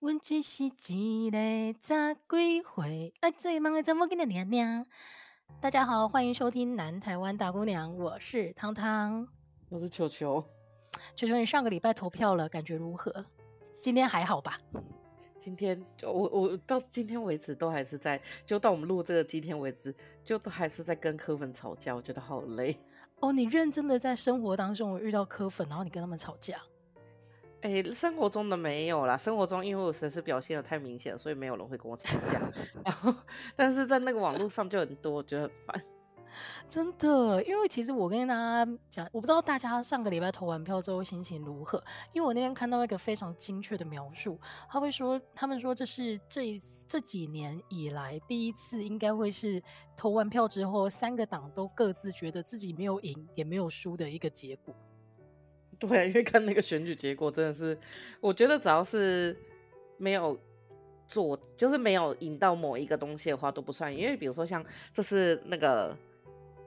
[0.00, 0.70] 阮只是一
[1.30, 4.86] 个十几岁爱最忙的查某囡仔尔尔。
[5.60, 9.28] 大家好，欢迎收听《南台湾大姑娘》，我是汤汤，
[9.68, 10.42] 我是球球。
[11.14, 13.26] 球球，你上个礼拜投票了，感觉如何？
[13.78, 14.58] 今天还好吧？
[15.38, 19.94] 今天就我我到今天为止都还是在，就到我们录这个今天为止，
[20.24, 22.74] 就都还是在跟柯粉吵架，我觉得好累。
[23.16, 26.56] 哦，你认真的在生活当中遇到柯粉，然后你跟他们吵架？
[27.62, 29.16] 哎、欸，生活中的没有啦。
[29.16, 32.40] 生活中因为我实在是表现的太明显，所以没有人会跟我吵架。
[32.84, 33.14] 然后，
[33.54, 35.84] 但是在那个网络上就很多，我觉得很烦。
[36.68, 41.82] 真的，因为其实我跟大家讲，我不知道大家上个礼拜投完票之后心情如何。
[42.14, 44.38] 因为我那天看到一个非常精确的描述，
[44.70, 49.60] 他会说，他们说这是这这几年以来第一次，应该会是
[49.96, 54.72] 投完票之后，三个党都各自觉得自己没有赢也没有输的一个结果。
[55.88, 57.76] 对，因为看那个选举结果，真的是，
[58.20, 59.34] 我觉得只要是
[59.96, 60.38] 没有
[61.06, 63.90] 做，就是没有赢到某一个东西的话都不算。
[63.96, 65.96] 因为比如说像这是那个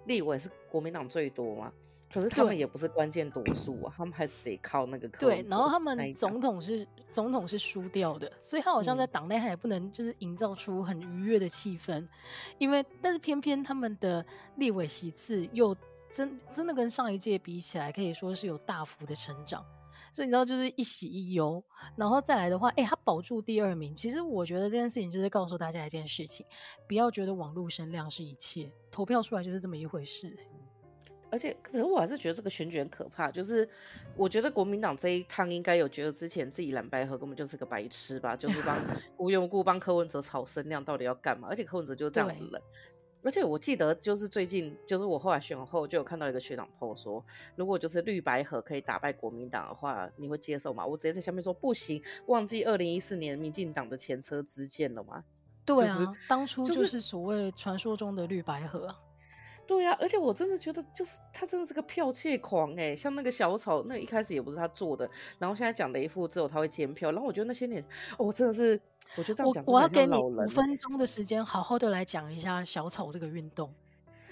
[0.08, 1.72] 立委是国民党最多嘛，
[2.11, 5.08] 可是他们也不是关键多数啊，他们还是得靠那个。
[5.20, 12.09] 对，然后他们总统是总统是输掉的，所以他好像在党内他也不能就是营造出很愉悦的气氛，嗯、
[12.58, 15.77] 因为但是偏偏他们的立委席次又。
[16.16, 19.66] 真真的跟上一届比起来，可以说是有大幅的成长，
[20.14, 21.64] 所以你知道就是一喜一忧，
[21.95, 23.95] 然后再来的话，哎、欸，他保住第二名。
[23.95, 26.45] 其实我觉得这件事情就是告诉大家一件事情，
[26.88, 30.38] 不要觉得网络声量是一切，投票出来就是这么一回事。
[31.31, 33.67] 而且，可是我还是觉得这个选举很可怕，就是
[34.16, 38.77] 我觉得国民党这一趟应该有觉得之前自己蓝白合根本就是个白痴吧，就是帮
[39.17, 41.48] 无缘无故帮柯文哲炒声量，到底要干嘛？
[41.50, 42.61] 而且柯文哲就这样子冷。
[43.24, 47.24] 而且我记得，就是最近，就是我后来选后，就有看到一个学长 po 说，
[47.56, 50.86] 如果就是绿白合可以打败国民党的话，你会接受吗？
[50.86, 55.24] 我直接在下面说不行，忘记二零一四年民进党的前车之鉴了吗？
[55.66, 58.94] 对啊，就是、当初就是所谓传说中的绿白合。
[59.66, 67.82] 对呀、啊，而且我真的觉得，就是他真的是个剽窃狂哎，像那个小丑，那、一开始也不是他做的，然后现在讲的一副只有他会监票，然后我觉得那些年，
[68.17, 68.78] 哦，我真的是，
[69.17, 73.73] 我觉得这样讲，我要给你五分钟的时间，好好的来讲一下小草这个运动。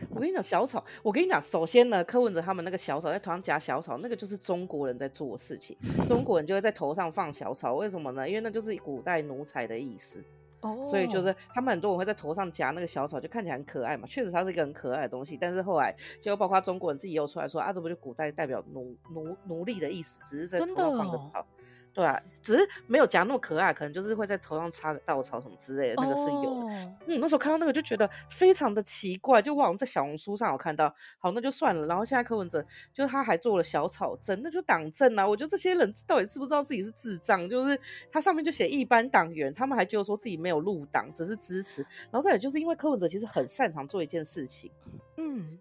[0.09, 5.77] 我跟你讲，小草，我跟你讲，首先呢，柯文哲他们那个小草在头上夹小草，那个就是中国人在做的事情，
[6.07, 8.27] 中国人就会在头上放小草，为什么呢？
[8.27, 10.23] 因为那就是古代奴才的意思。
[10.63, 10.85] Oh.
[10.85, 14.07] 所以就是他们很多人会在头上夹那个小草，就看起来很可爱嘛。
[14.07, 21.45] 确实它是一个很可爱的东西，但是后来就包括中国人自己又出来说啊，这不就古代代表奴奴奴隶的意思，只是在头上放个草。
[21.93, 26.49] 对啊，只是没有夹那么可爱，可能就是会在头上插个稻草什么之类的，那个是有的。
[26.49, 26.71] Oh.
[27.07, 31.85] 嗯，那时候看到那个就觉得非常的奇怪，就我好像在小红书上有看到，好，那就算了。
[31.87, 35.27] 然后现在柯文哲就他还做了小草阵，那就党政啊。
[35.27, 37.49] 我觉得这些人到底知不知道自己是智障？
[37.49, 37.77] 就是
[38.09, 41.81] 他上面就写一般党员，他们还觉得说自己没有入党，只是支持。
[42.09, 44.71] 然后再也就是因为柯文哲其实很擅长做一件事情，
[45.17, 45.59] 嗯。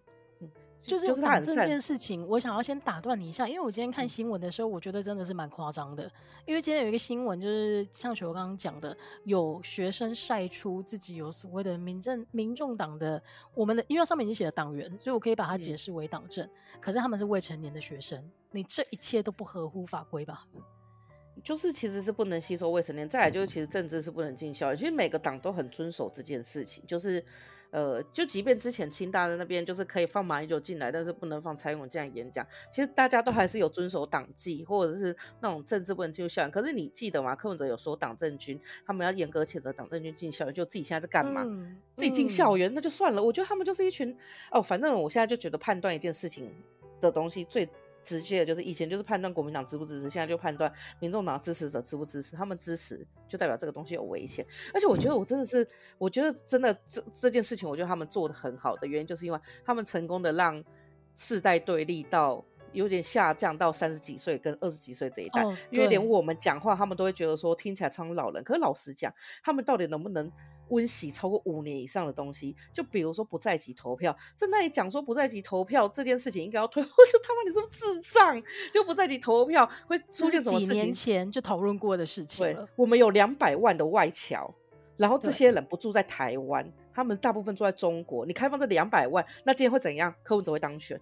[0.83, 6.11] 就是党政这件事情，我想要先打断你一下，因为我今天看新闻的时候，我觉得真的是蛮夸张的。
[6.47, 13.23] 因为今天有一个新闻，就是像球刚刚讲的，有学生晒出自己有所谓的民政民众党的
[13.55, 16.49] 我们的，因为上面已经写了党员，所以我可以把它解释为党政。
[16.81, 20.47] 可是他们是未成年的学生，你这一切都不合乎法规吧？
[21.45, 27.23] 就是其实是不能吸收未成年，再来就是其实政治是不能进校园，其实每个党都很遵守这件事情，就是。
[27.71, 32.47] 呃，就即便之前清大的那边就是可以放马英九进来，但是不能放蔡英文这样演讲。
[32.73, 36.51] 其实大家都还是有遵守党纪，或者是那种政治不能进入校园。
[36.51, 37.35] 可是你记得吗？
[37.35, 41.43] 柯文哲有说党政军他们要严格谴责党政军进校园，就自己现在在干嘛？
[41.47, 43.23] 嗯、自己进校园、嗯、那就算了。
[43.23, 44.17] 我觉得他们就是一群
[44.51, 46.53] 哦，反正我现在就觉得判断一件事情
[47.01, 47.69] 的东西最。
[48.11, 52.35] 直接的就是以前就是判断国民党支不支持，现在就判断民众党支持者支不支持。
[52.35, 54.45] 他们支持就代表这个东西有危险。
[54.75, 55.65] 而且我觉得我真的是，
[55.97, 60.61] 我觉得真的这这件事情，我觉得他们做的很好的原因，就是因为他们成功的让
[61.15, 65.45] 世代对立到有点下降到三十几岁跟二十几岁这一代。
[65.71, 68.43] 因为连我们讲话，他们都会觉得说听起来像老人。
[68.43, 69.15] 可是老实讲，
[69.45, 70.29] 他们到底能不能？
[70.71, 78.43] 温习超过五年以上的东西，就比如说不在籍投票，在那里讲说不在籍投票这件事情应该要推， 我就他妈你是不是智障？
[78.73, 80.69] 就不在籍投票会出现什么事情？
[80.69, 82.47] 几年前就讨论过的事情。
[82.47, 84.53] 对，我们有两百万的外侨，
[84.97, 88.25] 然后这些人不住在台湾，他们大部分住在中国。
[88.25, 90.15] 你开放这两百万，那今天会怎样？
[90.23, 91.01] 柯文哲会当选。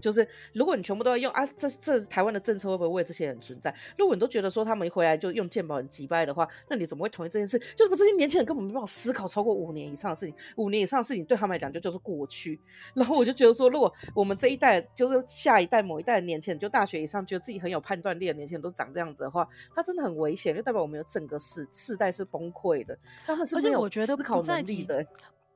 [0.00, 3.74] 就是如果你全部都要用啊，这这台湾的政策会不会为这些人存在？
[3.96, 7.58] 如果你都觉得说他们一回来就用健保很机掰的话，那你怎么会同意这件事？
[7.74, 12.60] 就是这些年轻人根本没办法思考超过五年以上的事情，五年以上的事情对他们来讲就就是过去。
[12.94, 22.96] 然后我就觉得说，如果我们这一代就是下一代某一代的年轻人，就大学以上觉得自己很有判断力的年轻人都长这样子的话，他真的很危险，就代表我们有整个世世代是崩溃的。
[23.24, 25.06] 他们是没有思考能力的。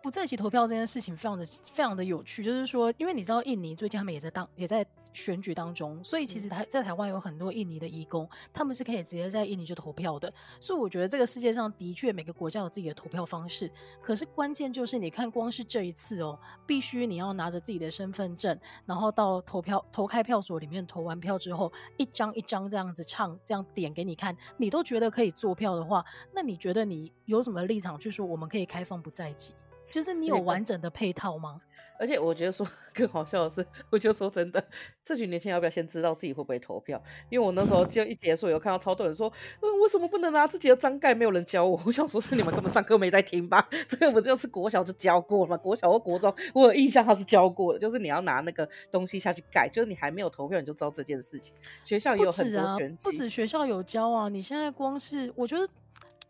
[0.03, 10.33] 不在籍投票这件事情非常的非常的有趣，就是说，因为你知道印尼最近他们也在当也在选举当中，所以其实台在台湾有很多印尼的移工，他们是可以直接在印尼就投票的。
[10.59, 13.71] 所以我觉得这个世界上的确每个国家有自己的投票方式，
[14.01, 26.03] 可是关键就是你看，光是这一次哦，必须你要拿着自己的身份证，然后到投票投开票所里面投完票之后，一张一张这样子唱这样点给你看，你都觉得可以做票的话，
[26.33, 29.53] 那你觉得你有什么立场去说我们可以开放不在籍？
[29.91, 31.61] 就是你有完整的配套吗？
[31.99, 34.65] 而且我觉得说更好笑的是，我就说真的，
[35.05, 36.99] 这群年轻人要不要先知道自己会不会投票？
[37.29, 41.15] 因为我那时候就一结束，有看到超多人说，嗯，为什么不能拿自己的章盖？
[41.15, 41.79] 没有人教我。
[41.85, 43.69] 我想说，是你们根本上课没在听吧？
[43.87, 45.59] 这个不就是国小就教过了吗？
[45.59, 51.55] 国小或国中，我有印象他是教过的，就是你要拿那个东西下去盖，就是你还没有投票你就知道这件事情。
[51.85, 54.31] 学校也有很多权，不止学校有教啊！
[54.31, 55.69] 你现在光是我觉得。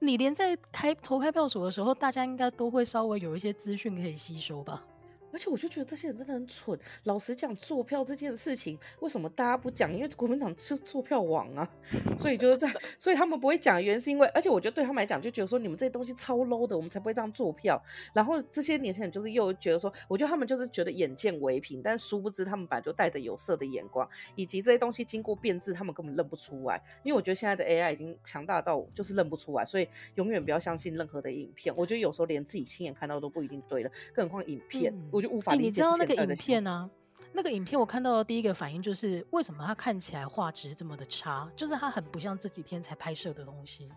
[0.00, 4.82] 你连在开投开票所的时候，大家应该都会稍微有一些资讯可以吸收吧。
[5.32, 6.78] 而且我就觉得这些人真的很蠢。
[7.04, 9.92] 老实讲，做票这件事情，为什么大家不讲？
[9.94, 11.68] 因为国民党是做票王啊，
[12.18, 13.82] 所以就是在，所以他们不会讲。
[13.82, 17.80] 原因是因为，而且我觉得对他们来讲，就觉得说你们这些东西超 low 的，我们才不会这样做票。
[18.12, 26.82] 然后这些年轻人就是又觉得说，我觉得他们就是觉得眼见为凭，但殊不知他们本来就带着有色的眼光，以及这些东西经过变质，他们根本认不出来。
[27.02, 31.74] 因为我觉得现在的 AI 已经强大到就是认不出来，所以永远不要相信任何的影片。
[31.76, 34.92] 我觉得有时候连自己亲眼看到都不一定对了，更何况影片。
[34.92, 36.90] 嗯就无法理解、欸、你知道那个影片呢、啊？
[37.32, 41.48] 那个影片我看到的第一个反应就是，为什么它看起来画质这么的差？
[41.54, 43.88] 就是它很不像这几天才拍摄的东西。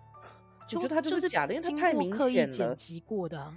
[0.74, 2.52] 我觉得它就是假的，因为它太明显了。
[2.52, 3.54] 剪辑过的、啊，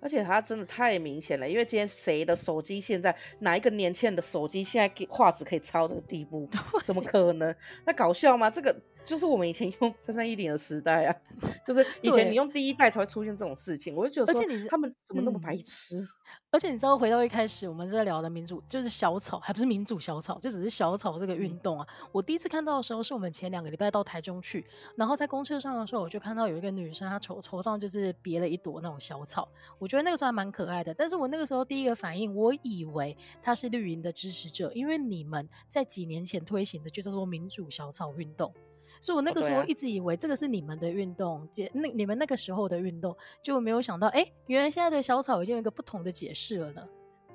[0.00, 1.48] 而且它真的太明显了。
[1.48, 6.48] 因为今天谁的手机现在哪一个年轻人的手机现在给画质可以超这个地步？
[6.84, 7.54] 怎么可能？
[7.86, 8.50] 那搞笑吗？
[8.50, 8.74] 这个。
[9.06, 11.16] 就是我们以前用三三一零的时代啊，
[11.64, 15.96] 就是以前你用第一代才会出现这种事情，我就觉得说，而且你他们怎么那么白痴？
[15.96, 16.06] 嗯，
[16.50, 21.86] 而且你知道，回到一开始我们在聊的民主，就是小草，还不是民主小草，就只是小草这个运动啊。
[22.02, 22.08] 嗯。
[22.12, 24.66] 我第一次看到的时候，是我们前两个礼拜到台中去，
[24.96, 29.48] 然后在公车上的时候，我就看到有一个女生，她头头上就是别了一朵那种小草，
[29.78, 30.92] 我觉得那个时候还蛮可爱的。
[30.94, 38.52] 但是我那个时候第一个反应，我以为她是绿营的支持者，因为你们在几年前推行的就叫做民主小草运动。
[39.00, 46.82] 所以我那个时候一直以为这个是你们的运动，解、哦、那、啊、你们那个时候的运动，就没有想到，哎、欸，原来现在的小草已经有一个不同的解释了呢。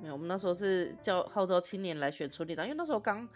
[0.01, 3.27] 没有，我们那时候是叫号召青年来选村里长，因为那时候刚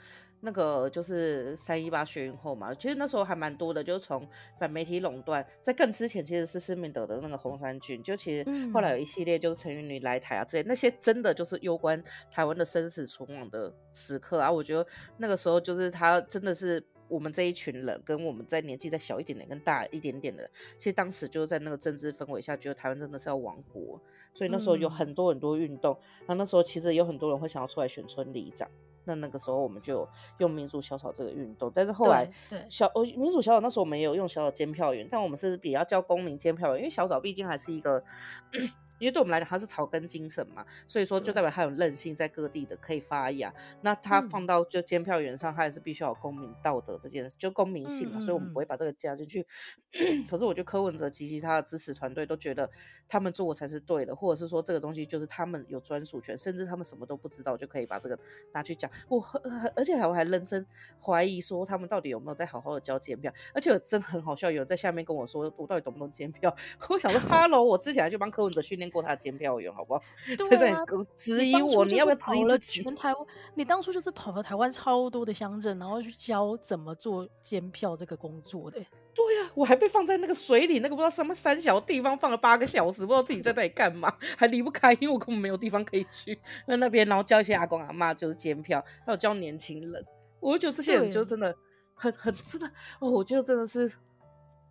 [0.42, 4.28] 那个就是三一八学运后嘛，其实那时候还蛮多的，就是从
[4.60, 14.84] 反媒体垄断，在更之前其实是施明德的那个红衫军，就其实后来有一系列就是陈云女来台啊之类，那些真的就是攸关台湾的生死存亡的时刻啊，我觉得
[15.18, 16.84] 那个时候就是他真的是。
[17.08, 24.00] 我们这一群人跟我们在年纪再小一点点、跟大一点点的，其实当时就是在那个政治氛围下，觉得台湾真的是要亡国，
[24.34, 25.98] 所以那时候有很多很多运动。
[26.28, 28.70] 那、嗯、那时候其实有很多人会想要出来选村里长。
[29.08, 30.08] 那那个时候我们就
[30.40, 32.28] 用民主小草这个运动，但是后来
[32.68, 38.04] 小哦民主小草那时候我们也有用小草监票员，但我们是比较叫公民监票员，因为小草毕竟还是一个。
[39.00, 43.54] 因为对我们来讲，它是草根精神嘛，所以说就代表它有韧性，在各地的可以发芽。
[43.82, 49.46] 那它放到就监票员上，它也是必须要有公民道德这件事，就公民性嘛，所以我们不会把这个加进去。
[50.30, 52.70] 可是我觉得柯文哲及其他的支持团队都觉得
[53.08, 58.18] 他们做的才是对的，或者是说这个东西就是他们有专属权，甚至他们什么都不知道就可以把这个
[58.54, 58.90] 拿去讲。
[59.10, 59.22] 我
[59.76, 60.66] 而且还我还认真
[61.02, 66.56] 怀疑说他们到底有没有在好好的交监票，而且我真的很好笑，有人在下面跟我说我到底懂不懂监票？
[66.90, 68.85] 我想说哈 喽，我之前还去帮柯文哲训练。
[68.90, 70.02] 过他的监票员，好不好？
[70.50, 70.84] 对啊，
[71.16, 73.28] 质疑我，你，你要不要质疑了全台湾？
[73.54, 78.80] 你当初就是跑了台湾超多的乡镇，然后去教怎么做监票这个工作的。
[79.14, 86.38] 对呀、啊，我还被放在那个水里，那个不知道什么三小地方放了八个小时，不知道自己在那里干嘛， 还离不开，因为我根本没有地方可以去。
[86.68, 90.06] 那那边，然后教一些阿公阿妈就是监票，还有教年轻人。
[90.42, 91.56] 我就觉得这些人就真的
[91.94, 92.68] 很很真的
[93.00, 93.90] 哦，我觉得真的是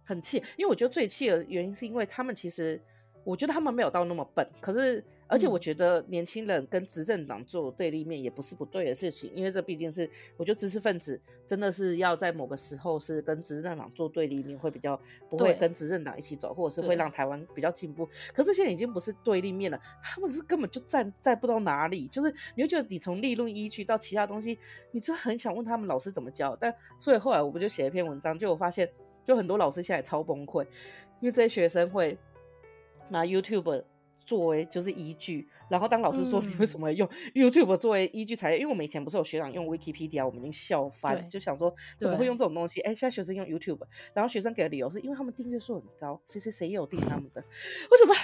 [0.05, 2.81] 很气，因为我觉得最气的原因是因为他们其实。
[3.25, 15.01] 我觉得他们没有到那么笨，可是而且我觉得年轻人跟执政党做对立面也不是不对的事情，因为这毕竟是我觉得知识分子真的是要在某个时候是跟执政党做对立面，会比较
[15.31, 18.07] 不会跟执政党一起走，或者是会让台湾比较进步。
[18.35, 24.59] 可是现在已经不是对立面了，他们是根本就站在不知道哪里，就是你会觉得你从立论依据到其他东西，
[24.91, 28.87] 你就很想问他们老师怎么教，但所以后来我不就写一篇文章，就我发现
[29.25, 30.63] 就很多老师现在超崩溃，
[31.21, 32.19] 因为这些学生会。
[33.09, 33.85] 那 YouTube
[34.25, 35.49] 作为就是依据。
[35.71, 38.59] 然后当老师说你为什么用 YouTube 作为依据材料？
[38.59, 42.81] 嗯、因为我们以前不是有学长用 Wikipedia，我们已经笑翻，就想说怎么会用这种东西？
[42.83, 43.81] 哎，现在学生用 YouTube，
[44.13, 47.43] 然后学生给的理由是因为他们订阅数很高，谁谁谁也有订他们的。
[47.91, 48.15] 我想说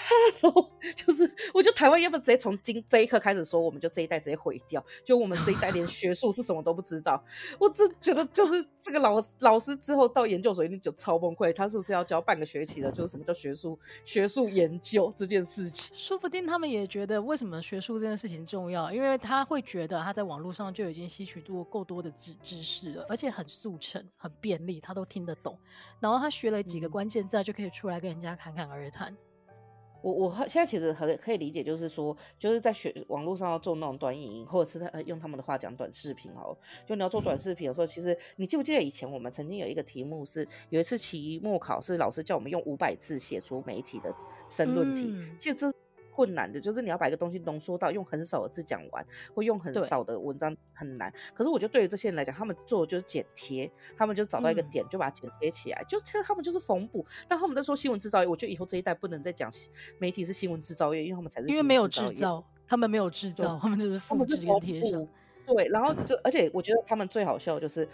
[0.41, 7.25] ，Hello， 就是我觉得台湾要不要直接从今这一刻开始说，我们就这一代直接毁掉，就我们这一代连学术是什么都不知道。
[7.59, 12.93] 我真觉得就是这个老师老师之后到研究所一定就超崩溃，他是不是要教半个学期的？
[12.93, 15.90] 就是什么叫学术学术研究这件事情？
[15.93, 17.41] 说不定他们也觉得为。
[17.41, 18.93] 什么学术这件事情重要？
[18.93, 25.59] 因为他会觉得他在网络上就已经吸取过够多的知知识了，而且很速成、很便利，他都听得懂。
[26.01, 29.17] 然后他学了几个关键字，就可以出来跟人家侃侃而谈。
[30.03, 36.57] 我我现在其实很可以理解，就是说，就是在学网络上要做那种短影音，或者是他用他们的话讲短视频哦。
[36.87, 44.15] 就你要做短视频的时候，其实你记不记得以前我们曾经有一个题目是，有一次期末考试，老师叫我们用五百字写出媒体的
[44.49, 45.71] 申论题，嗯、其实这。
[46.11, 51.13] 困难的就是你要把一个东西浓缩到用很少的字讲完，或用很少的文章很难。
[51.35, 57.05] 可是我觉得对于这些人来讲，他们做的就是剪贴，他们就找到一个点就把它剪贴起来，嗯、就其实他们就是缝补。
[57.29, 59.51] 但他们在说新闻制造业，我觉得以后这一代不能再讲
[59.99, 65.09] 媒体是新闻制造业，因为他们才是因为没有制造，他们没有制造，他们就是复制跟贴上。
[65.47, 67.89] 对，然后就而且我觉得他们最好笑的就是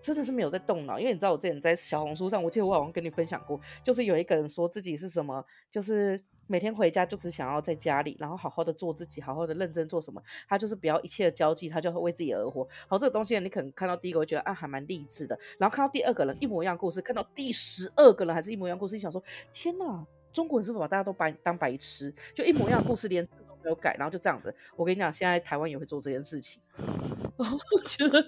[0.00, 6.20] 真的是没有在动脑，因为你知道我之前在小红书上，我记得我好像跟你分享过，就是有一个人说自己是什么，就是。
[6.50, 10.20] 每天回家就只想要在家里，然后好好的做自己，好好的认真做什么。
[10.48, 12.66] 他就是不要一切的交际，他就会为自己而活。
[12.88, 15.38] 好，这个东西你可能看到第一个会觉得啊，还蛮励志的。
[15.58, 22.12] 然后看到第二个人一模一样故事，看到第十二个人还是一模一样故事，你想说天哪，中国人是不是把大家都白当白痴？
[22.34, 24.52] 就一模一样故事，连字都没有改，然后就这样子。
[24.74, 26.60] 我跟你讲，现在台湾也会做这件事情。
[27.38, 28.22] 我觉得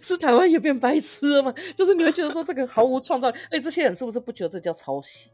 [0.00, 1.52] 是台湾也变白痴了吗？
[1.76, 3.38] 就是你会觉得说这个毫无创造力。
[3.50, 5.30] 哎，这些人是不是不觉得这叫抄袭？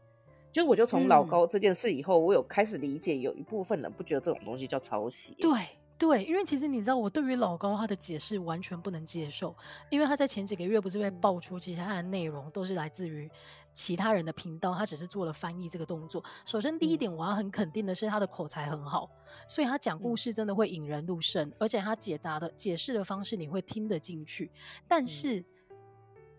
[0.55, 5.35] 就我就从老高这件事以后，嗯、我有开始理解，有一部分人不觉得这种东西叫抄袭。
[5.37, 5.51] 对
[5.97, 9.53] 对，因为其实你知道，我对于老高他的解释完全不能接受，
[9.89, 13.29] 因为他在前几个月不是被爆出，其实他的内容都是来自于
[13.73, 16.23] 其他人的频道，他只是做了翻译这个动作。
[16.45, 19.09] 首先第一点，我要很肯定的是他的口才很好，
[19.49, 24.49] 所以他讲故事真的会引人入胜，嗯、而且他解答的解释的方式你会听得进去，
[24.87, 25.43] 但是。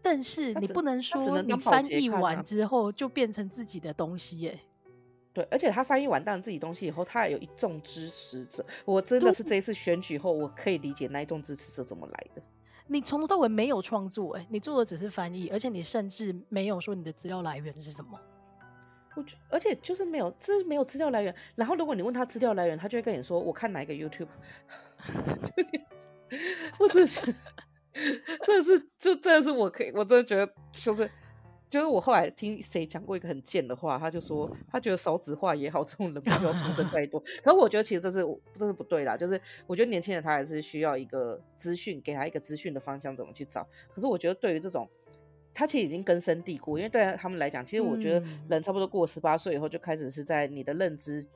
[0.06, 4.58] 嗯但是你不能说你翻译完之后就变成自己的东西耶。
[5.32, 8.64] 对，而且他翻译完当然自己东西以后，他还有一众支持者。
[8.84, 12.42] 我真的是这一次选举后，我可以理解那一众支持者怎么来的。
[12.86, 18.18] 你从头到尾没有创作，哎，你做的只是翻译，而且你甚至没有说你的资料来源是什么。
[19.16, 21.34] 我觉，而且就是没有，这没有资料来源。
[21.54, 24.28] 然后如果你问他资料来源，他就会跟你说：“我看哪一个 YouTube。”
[26.78, 27.34] 我真是。
[28.44, 31.10] 真的是，就真的是，我可以，我真的觉得，就是，
[31.70, 37.18] 就是我后来听谁讲过一个很贱的话，他就说，他觉得少子化也好，这种人不需要出生再多。
[37.42, 38.24] 可是我觉得其实这是，
[38.54, 43.66] 这是不对啦，就是我觉得年轻人他还是需要一个资讯，给他一个资讯的方向，怎么去找。
[43.94, 44.88] 可是我觉得对于这种，
[45.54, 51.26] 他其实已经根深蒂固，因为对他们来讲，其实我觉得人差不多过十八岁以后，就开始是在你的认知。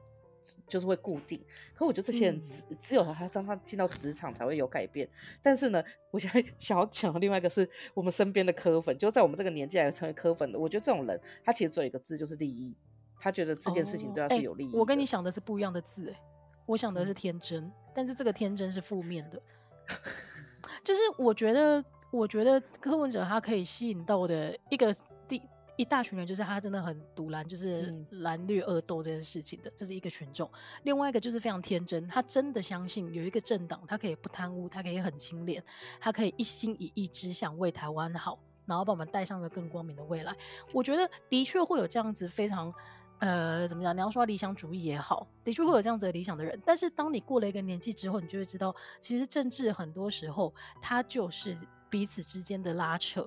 [0.67, 1.45] 就是会固定，
[1.75, 5.09] 可我觉得这些人只、嗯、只有他，让他进到职场才会有改变。
[5.43, 10.59] 但是呢，我现在 想要讲的另外一个是我们身边的科粉，就在我们这个年纪来成为科粉的。
[10.59, 12.75] 我觉得这种人，他其实只有一个字，就是利益。
[13.19, 14.79] 他觉得这件事情对他是有利益、哦欸。
[14.79, 16.21] 我跟你想的是不一样的字，哎，
[16.67, 19.43] 我想的是天真，嗯、但是这个天真是负面的。
[20.83, 24.91] 就是我觉得，我觉得柯文哲他可以吸引到的一个
[25.29, 25.43] 第。
[25.81, 30.49] 一大群人，就是他真的很独蓝，就是蓝绿恶斗这件事情的，这是一个群众。
[30.83, 35.65] 另外一个就是非常天真，他真的相信有一个政党，他可以不贪污，他可以很清廉，
[35.99, 40.37] 他可以一心一意只想为台湾好，然后把我们带上了更光明的未来。
[40.71, 42.71] 我觉得的确会有这样子非常
[43.21, 43.97] 呃，怎么讲？
[43.97, 46.61] 你要说理想主义也好，的确会有这样子的理想的人。
[46.63, 51.57] 但是当你过了一个年纪之后，你就会知道，其实政治很多时候它就是
[51.89, 53.27] 彼此之间的拉扯。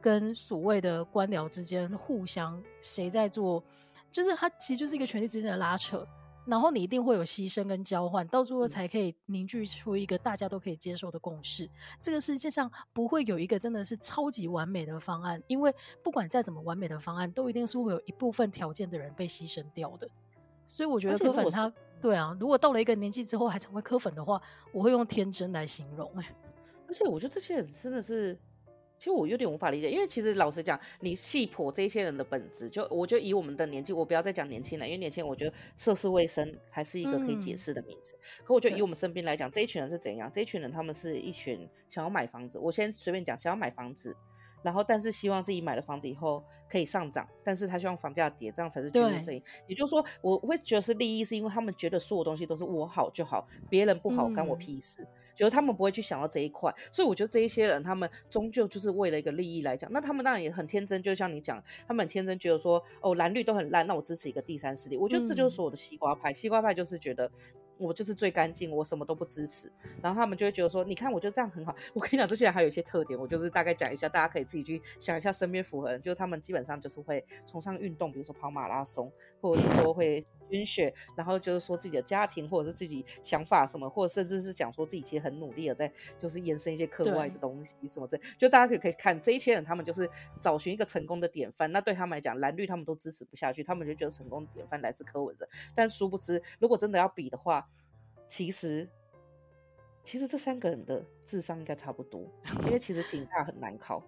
[0.00, 3.62] 跟所谓的官僚之间互相谁在做，
[4.10, 6.06] 就是它其实就是一个权力之间的拉扯，
[6.46, 11.68] 然后你一定会有牺牲跟交换，到最后才可以凝聚出一个大家都可以接受的共识。
[12.00, 15.74] 这个世界上不会有一个真的是超级完美的方案，因为
[16.04, 20.08] 不管再怎么完美的方案，都一定是会有一部分条件的人被牺牲掉的。
[20.68, 24.40] 所以我觉得柯粉他，对啊，如果到了一个年纪之后还成为柯粉的话，
[24.72, 26.08] 我会用天真来形容。
[26.16, 26.34] 哎，
[26.86, 28.38] 而且我觉得这些人真的是。
[28.98, 38.14] 其实我有点无法理解，因为其实老实讲，你细剖这些人的本质，就我就以我们的年纪，我不要再讲年轻人，因为年轻人我觉得涉世未深还是一个可以解释的名字。
[38.14, 40.30] 嗯、可我觉得以我们身边来讲，这一群人是怎样？
[40.32, 44.16] 这一群人他们是一群想要买房子，我先随便讲，想要买房子，
[44.62, 49.42] 然后但是希望自己买了房子以后可以上涨，但是他希望房价跌，这样才是居住正义。
[49.66, 55.02] 也就是说，我会觉得是利益，是因为他们觉得所有东西都是我好就好，别人不好干我屁事。
[55.02, 59.92] 嗯就是他们不会去想到这一块，所以我觉得这一些人，他们终究就是为了一个利益来讲。
[59.92, 64.96] 那他们当然也很天真，就像你讲，他们很天真觉得说，哦，蓝绿都很烂，那我支持一个第三势力。
[64.96, 67.30] 我觉得这就是所有的西瓜派，西瓜派就是觉得。
[67.78, 69.70] 我就是最干净，我什么都不支持，
[70.02, 71.74] 然后他们就会觉得说，你看我就这样很好。
[71.92, 90.08] 我跟你讲，这些人还有一些特点，我就是大概讲一下，大家可以自己去想一下身边符合人，就是他们基本上就是会崇尚运动，比如说跑马拉松，或者是说会捐血，然后就是说自己的家庭或者是自己想法什么，或者甚至是讲说自己其实很努力的在就是延伸一些课外的东西什么这，就大家可以可以看这一些人，他们就是
[90.40, 91.70] 找寻一个成功的典范。
[91.70, 97.68] 那对他们来讲，蓝绿他们都支持不下去，他们就觉得成功的典范来自柯文哲，但殊不知，如果真的要比的话。
[98.28, 98.88] 其实，
[100.02, 102.28] 其实这三个人的智商应该差不多，
[102.64, 104.02] 因为其实警大很难考。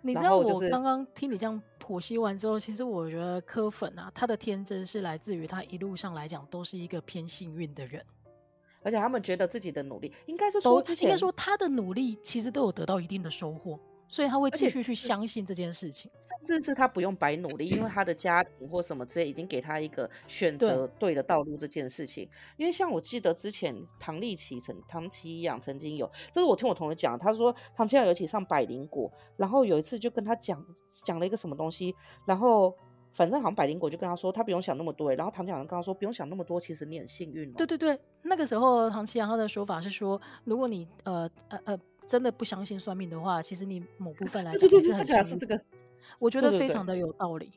[0.00, 8.04] 你知道我刚刚听你这样剖析完之后，其实我觉得柯粉啊，他的天真是来自于他一路上来讲都是一个偏幸运的人，
[8.82, 13.78] 而且他们觉得自己的努力应该是说，应该说他的努力其实都有得到一定的收获。
[14.08, 16.10] 所以他会继续去相信这件事情，
[16.42, 22.28] 甚至是他不用白努力，因为他的家庭或什么之类已经给他一个选择对的道路这件事情。
[22.56, 30.64] 因为像我记得之前唐立奇曾唐綺阳曾经有，这是我听我同学讲，他说唐綺阳有一起上百灵果，然后有一次就跟他讲
[31.04, 32.74] 讲了一个什么东西，然后
[33.12, 37.46] 反正好像百灵果就跟他说他不用想那么多，然后唐綺阳跟他说不用想那么多，其实你很幸运。
[37.52, 41.78] 对对对，那个时候唐綺阳他的说法是说，如果你呃呃呃。
[42.08, 45.60] 真的不相信算命的话，其实你某部分来讲是很幸运这个，
[46.18, 47.52] 我觉得非常的有道理。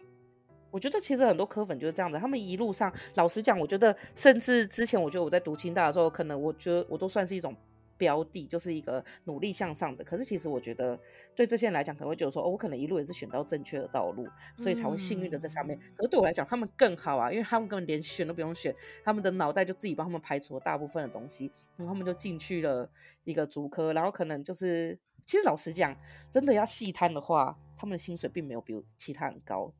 [0.70, 7.56] 我觉得其实很多科粉就是这样子，他们一路上，老实讲，我觉得甚至之前，我觉得我在读清大的时候，可能我觉得我都算是一种。
[8.02, 11.00] 标的就是一个努力向上的，可是其实我觉得
[11.36, 15.78] 对这些人来讲，可能会觉得说，哦，我可能一路也是选到正确的道路，所以才会幸运的在上面。
[15.96, 22.90] 可是对我来讲，他们更好啊，因为他们根本连选都不用选，他们的脑袋就自己帮他们排除了大部分的东西，然后他们就进去了
[23.24, 25.96] 一个主科，然后可能就是，其实老实讲，
[26.32, 29.72] 真的要细摊的话，他们的薪水并没有比其他人高，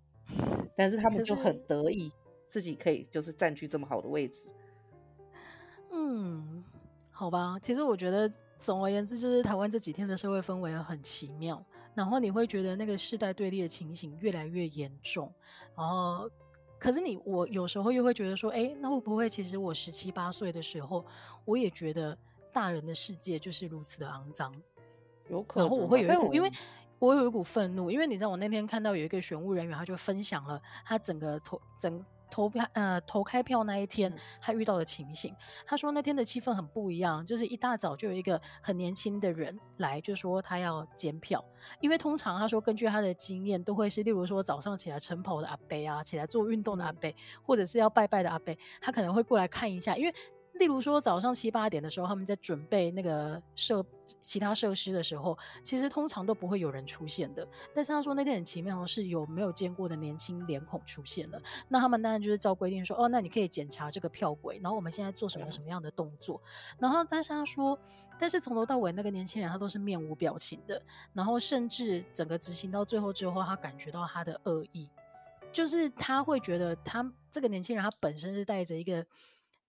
[0.76, 2.12] 但是他们就很得意
[2.48, 4.50] 自己可以就是占据这么好的位置，
[5.92, 6.64] 嗯。
[7.22, 15.32] 好吧，其实我觉得总而言之，就是台湾这几天的社会氛围很奇妙，然后你会觉得那个世代对立的情形越来越严重，
[15.78, 16.28] 然后
[16.80, 21.06] 可是你我有时候又会觉得说，哎，那会不会其实我十七八岁的时候，
[21.46, 22.18] 我也觉得
[22.52, 24.52] 大人的世界就是如此的肮脏？
[25.30, 26.52] 有可能，然后我会有一股，因为
[26.98, 32.04] 我有一股愤怒，因为你知道我那天看到有一个选务人员，他就分享了他整个投整。
[32.32, 35.32] 投票呃，投开票那一天，他遇到的情形，
[35.68, 41.44] 他说那天的气氛很不一样，就是一大早就有一个很年轻的人来，就说他要监票，
[41.82, 47.14] 因为通常他说根据他的经验，都会是例如说早上起来晨跑的阿伯啊，起来做运动的阿伯，
[47.44, 50.16] 或者是要拜拜的阿伯，他可能会过来看一下，因为。
[50.62, 53.84] 例如说早上七八点的时候，他们在准备那个设
[54.22, 57.48] 其他设施的时候，其实通常都不会有人出现的。
[57.74, 61.42] 但是他说那天很奇妙，是有没有见过的年轻脸孔出现了。
[61.68, 66.40] 那他们当然就是照规定说，哦，那你可以检查这个票轨，然后我们现在做什么什么样的动作。
[66.78, 67.76] 然后但是他说，
[68.20, 70.80] 但是从头到尾那个年轻人他都是面无表情的，
[71.12, 74.88] 然后甚至整个执行到最后之后，他感觉到他的恶意，
[75.52, 79.04] 就是他会觉得他这个年轻人他本身是带着一个。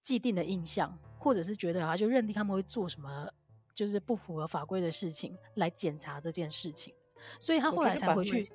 [0.03, 3.29] 既定的印象，或者是觉得啊，就认定他们会做什么，
[3.73, 6.93] 就是不符合法规的事情来检查这件事情，
[7.39, 8.47] 所以他后来才回去，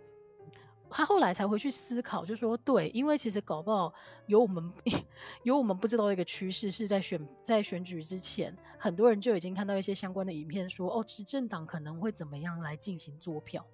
[0.90, 3.94] 他后来才回去思考，就说对，因为其实搞不好
[4.26, 4.72] 有我们
[5.44, 13.66] 有我们不知道的一个趋势，是在选在选举之前，很多人就已经看到一些相关的影片说，说哦，执政党可能会怎么样来进行作票。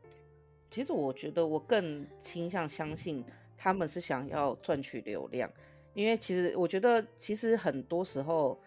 [0.71, 3.23] 其实我觉得我更倾向相信
[3.55, 5.51] 他们是想要赚取流量。
[5.93, 8.59] 因为其实我觉得，其实很多时候，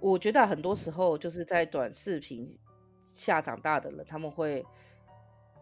[0.00, 2.56] 我觉得很多时候就是在短视频
[3.02, 4.64] 下长大的人，他们会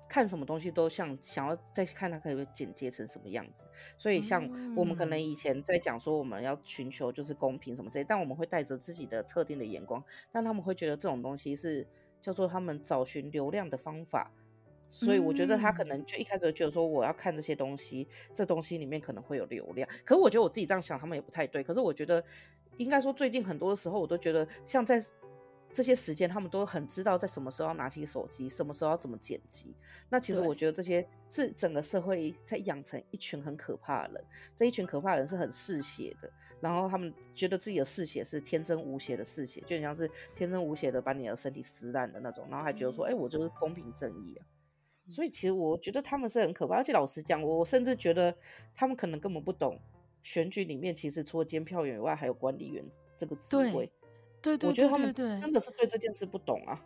[0.08, 3.64] 看什么东西都像想要再看他可以剪接成什么样子。
[3.96, 4.42] 所以像
[4.76, 11.86] 我们可能以前在讲说我们要寻求就是公平什么之类，但我们会带着自己的特定的眼光，但他们会觉得这种东西是
[12.20, 14.30] 叫做他们找寻流量的方法。
[14.92, 19.88] 所以我觉得他可能就一开始就觉得说我要看这些东西，这东西里面可能会有流量。
[20.04, 21.64] 可是我觉得我自己这样想，他们也不太对。
[21.64, 22.22] 可是我觉得
[22.76, 25.02] 应该说最近很多的时候，我都觉得像在
[25.72, 29.74] 这些时间，他们都很知道在什么时候要拿起手机，什么时候要怎么剪辑。
[30.10, 34.24] 那其实我觉得这些是整个社会在养成一群很可怕的人，
[34.54, 36.30] 这一群可怕的人是很嗜血的。
[36.60, 44.46] 然后他们觉得自己的嗜血是天真无邪的嗜血，就像是天真无邪的把你的身体撕烂的那种，然后还觉得说，哎，我就是公平正义啊。
[45.08, 48.34] 所以其实我觉得他们是很可怕，而且老实讲，我甚至觉得
[48.74, 49.78] 他们可能根本不懂
[50.22, 52.84] 选举里面其实除了监票员以外，还有管理员
[53.16, 53.90] 这个职位。
[54.40, 56.80] 对，对，对，我觉得他们真的是对这件事不懂啊。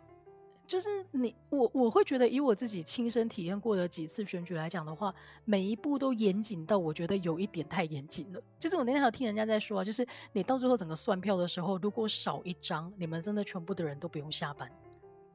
[0.65, 8.41] 就是你我我会觉得，以我自己亲身体验过的几次选举来讲的话，每一步都严谨到我觉得有一点太严谨了。
[8.59, 14.69] 就是我那天还有听人家在说啊，就是你到最后整个算票的时候，如果少一张，你们真的全部的人都不用下班，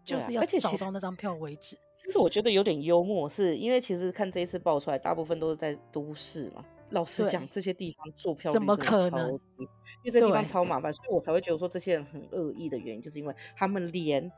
[0.04, 1.78] 就是要找到那张票为止。
[2.04, 6.64] 其实我觉得有点幽默，是因为其实看这一次爆出来，大部分都是在都市嘛。
[6.90, 9.32] 老实讲，这些地方坐票怎么可能？
[9.56, 14.30] 因为这地方超麻烦，所以我才会觉得说这些人很恶意的原因，就是因为他们连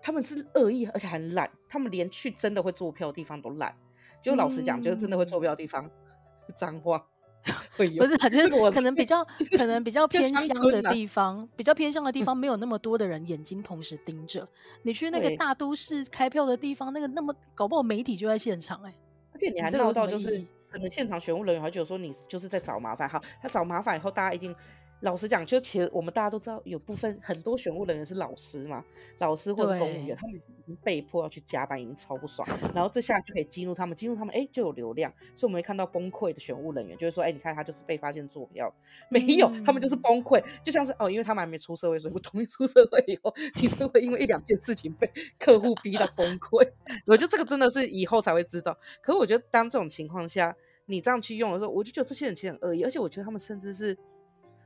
[0.00, 3.74] 他们是恶意，而且很懒，他们连去真的会坐票的地方都懒。
[4.22, 5.90] 就老实讲，就是真的会坐票的地方，
[6.56, 7.04] 脏话。
[7.76, 9.24] 会有不是，就是可能比较
[9.56, 14.46] 可能比较偏乡的地方，比较偏乡的地方没有那么多的人眼睛同时盯着。
[14.82, 18.94] 你去那个大都市开票的地方，那个那么搞不好媒体就在现场哎，
[19.32, 23.08] 而且你还闹到就是可能现场选务人员还觉得说你就是在找麻烦。
[23.08, 24.54] 好，他找麻烦以后，大家一定。
[25.02, 28.84] 老实讲，就其实我们大家都知道，有部分很多选务人员是老师嘛，
[29.18, 32.46] 老师或是公务员，他们已经被迫要去加班，已经超不爽。
[32.72, 35.12] 然后这下就可以激怒他们，激怒他们，哎，就有流量。
[35.34, 38.72] 所以我们会看到崩溃的选务人员，就是说，哎，你看他就是被发现作票，
[39.08, 46.64] 没有，他们就是崩溃，就像是哦，因为他们还没出社会，所以不同意出社会以后，你就会因为一两件事情被客户逼到崩溃。
[47.06, 48.78] 我觉得这个真的是以后才会知道。
[49.00, 50.54] 可是我觉得当这种情况下，
[50.86, 53.98] 你这样去用的时候，我就觉得这些人其实很恶意，而且我觉得他们甚至是。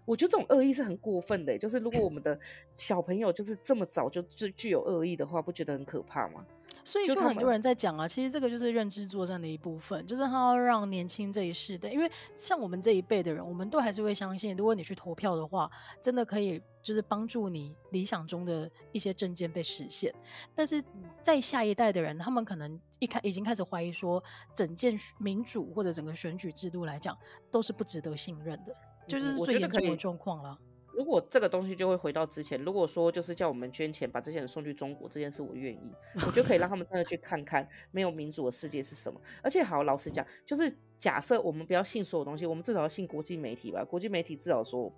[0.07, 2.38] 我觉得这种恶意是很过分的，就是如果我们的
[2.75, 6.47] 小朋友就是这么早就具具有恶意的话，不觉得很可怕吗？
[6.85, 15.69] 所以就很多人在讲啊，其实这个就是认知作战的一部分，就是他要让年轻这一世代，因为像我们这一辈的人，我们都还是会相信，如果你去投票的话，
[16.01, 20.14] 真的可以就是帮助你理想中的一些证件被实现。
[20.55, 20.81] 但是
[21.21, 24.23] 在下一代的人，他们可能一开已经开始怀疑说，
[24.55, 27.19] 整件民主或者整个选举制度来讲，
[27.51, 28.73] 都是不值得信任的。
[29.07, 30.59] 就是最严重的状况了。
[30.92, 35.92] 如果这个东西就会回到之前，如果说就是叫我们捐钱把这些人送去中国这件事，我愿意。
[36.27, 39.21] 我就可以让他们真的去看看没有民主的世界是什么。
[39.42, 43.85] 而且好，老实讲，就是假设我们不要信所有东西，我们至少要信国际媒体吧。
[43.85, 44.90] 国际媒体至少说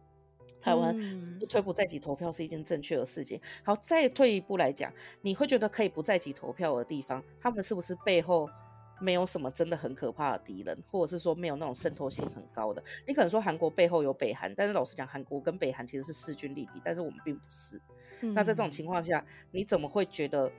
[0.60, 0.96] 台湾
[1.40, 3.40] 不推不在籍投票是一件正确的事情。
[3.64, 4.92] 好，再退一步来讲，
[5.22, 8.48] 你会觉得可以不在籍投票的地方，他们是不是背后？
[9.00, 12.82] 没有什么真的很可怕的敌人，或者是说没有那种渗透性很高的。
[13.06, 17.80] 你可能说韩国背后有北韩，但是老实讲，韩国跟北韩其实是势均力敌，但是我们并不是。
[18.22, 20.50] 嗯、那在这种情况下，你怎么会觉得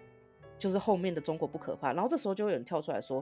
[0.57, 1.91] 就是后面的中国不可怕？
[1.91, 3.21] 然后这时候就会有人跳出来说，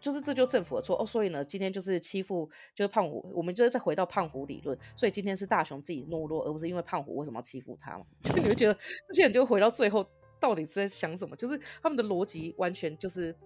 [0.00, 1.04] 就是这就政府的错哦。
[1.04, 4.78] 所以呢，今天就是欺负就是胖虎，我们就是再回到胖虎理论。
[4.96, 8.06] 所以今天是大雄自己懦弱，而不是因为胖虎为什么要欺负他嘛？
[8.24, 8.74] 就你会觉得
[9.08, 10.08] 这些人就回到最后
[10.40, 11.36] 到底是在想什么？
[11.36, 13.36] 就是他们的逻辑完全就是。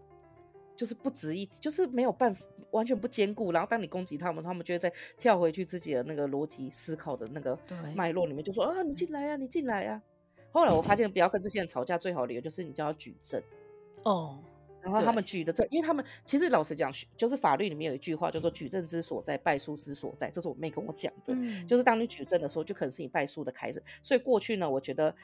[0.76, 3.52] 就是不值一，就是没有办法，完全不兼顾。
[3.52, 7.58] 然后当你攻击他们，他们就会再跳回去自己的那个逻辑思考的那个
[7.94, 10.00] 脉络里面，就说啊，你进来啊，你进来啊。
[10.50, 13.42] 后来我发现，不要跟这些人吵架，最好的理由就是你就要举证
[14.04, 14.38] 哦。
[14.82, 21.32] 然后他们举的证，因为他们其实老实讲，就是法律里面有一句话叫做“举证之所在，败诉之所在”，这是我妹跟我讲的。
[21.34, 23.80] 嗯，就是当你举证的时候，就可能是你败诉的开始。
[24.02, 25.14] 所以过去呢，我觉得。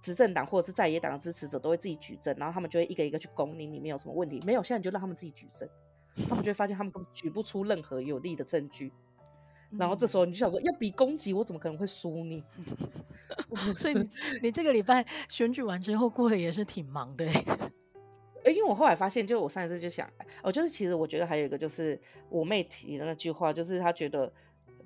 [0.00, 4.40] 执政党或者是在野党的支持者都会自己举证，然后他们就会一个一个去攻你里面有什么问题。
[4.46, 5.68] 没有，现在你就让他们自己举证，
[6.28, 8.92] 他们就会发现他们根本举不出任何有力的证据。
[9.70, 12.42] 然后这时候你就想说，要比攻击，我怎么可能会输你？
[13.76, 14.08] 所以你
[14.42, 17.26] 你这个礼拜选举完之后过得也是挺忙的。
[18.44, 20.08] 哎，因为我后来发现，就我上一次就想，
[20.42, 24.32] 哦，就是其实我觉得还有一个就是我妹提的那句话，就是她觉得。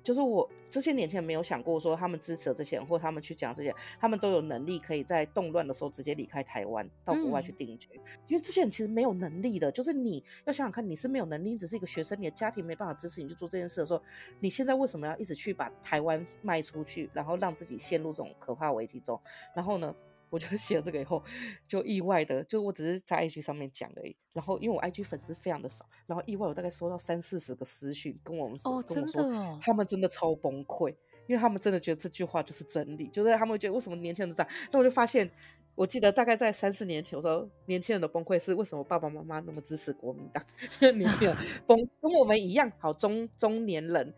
[0.03, 7.89] 就是我这些年前没有想过说他们支持的这些人，或他们去讲这些，他们都有能力可以在动乱的时候直接离开台湾到国外去定居。
[7.93, 9.71] 嗯，因为这些人其实没有能力的。
[9.71, 14.01] 就是你要想想看，你是没有能力，你只是一个学生，你的家庭没办法支持你去做这件事的时候，
[14.39, 19.19] 你现在为什么要一直去把台湾卖出去，然后让自己陷入这种可怕危机中？
[19.55, 19.95] 然后呢？
[20.33, 21.23] 我就 写了这个以后，
[21.67, 24.15] 就意外的，就我只是在 IG 上面讲而已。
[24.33, 30.89] 然后因为我 IG 粉丝非常的少，然后意外我大概收到三四十个私讯，跟我们说，哦、跟我说，哦、他们真的超崩溃，
[31.27, 34.51] 因为他们真的觉得这句话就是真理，就是他们会觉得为什么年轻人都这样。
[34.71, 35.29] 那我就发现，
[35.75, 40.43] 我记得大概在三四年前，我说年轻人的崩溃是为什么爸爸妈妈那么支持国民党？
[40.97, 44.11] 年轻人 崩跟我们一样，好中中年人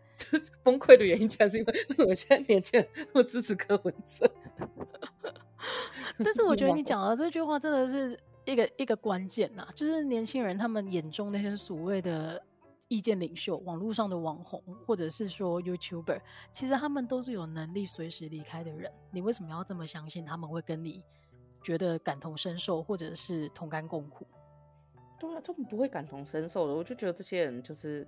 [0.62, 4.30] 崩溃的原因，就是因为为什么现在年轻人那么支持柯文哲？
[6.24, 12.42] 但是我觉得你讲的这句话真的是一个一个关键呐，就是年轻人他们眼中那些所谓的
[12.88, 16.20] 意见领袖、网络上的网红，或者是说 YouTuber，
[16.52, 18.90] 其实他们都是有能力随时离开的人。
[19.10, 21.02] 你为什么要这么相信他们会跟你？
[21.62, 24.24] 觉得感同身受，或者是同甘共苦，
[25.18, 26.72] 对啊，他们不会感同身受的。
[26.72, 28.06] 我就觉得这些人就是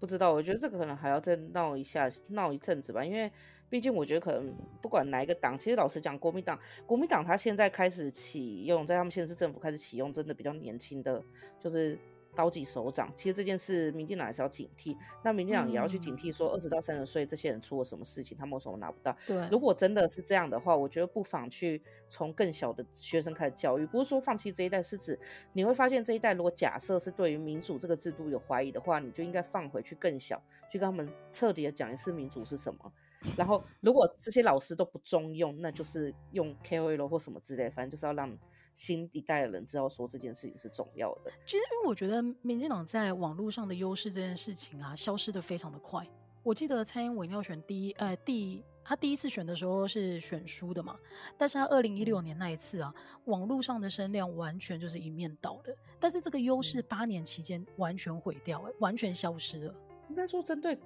[0.00, 0.32] 不知道。
[0.32, 3.04] 我觉得这个可能还要再闹一下，闹一阵子吧。
[3.04, 3.30] 因为
[3.74, 6.56] 毕竟我觉得可能不管哪一个党，其实老实讲，国民党，
[6.86, 11.20] 国民党他现在开始启用，在他们现在是政府开始启用，真的比较年轻的，
[11.58, 11.98] 就是。
[12.36, 14.96] 高级首长，其实这件事民进党还是要警惕。
[15.22, 19.16] 那民进党也要去警惕，说二十到三十岁这些人出了什么事情，他们为什么拿不到？
[19.24, 23.86] 对，如果真的是这样的话，我觉得不妨去从更小的学生开始教育。
[23.86, 25.16] 不是说放弃这一代，是指
[25.52, 32.92] 你会发现这一代如果假设是对于民主这个制度有怀疑的话，你就应该放回去更小，去跟他们彻底的讲一次民主是什么。
[33.36, 38.36] 然后如果这些老师都不中用，那就是用 KOL 或什么之类，反正就是要让。
[38.76, 41.30] 新一代的人知道说这件事情是重要的。
[41.46, 46.04] 其实，因为我觉得民进党在网络上的优势这件事情啊，消失的非常的快。
[46.42, 50.98] 我记得蔡英文要选第一，呃，第他第一次选的时候是选输的嘛，
[51.38, 52.92] 但是他二零一六年那一次啊，
[53.26, 55.72] 网络上的声量完全就是一面倒的。
[56.00, 59.74] 但是这个优势八年期间完全毁掉，完全消失了。
[60.08, 60.76] 应该说针对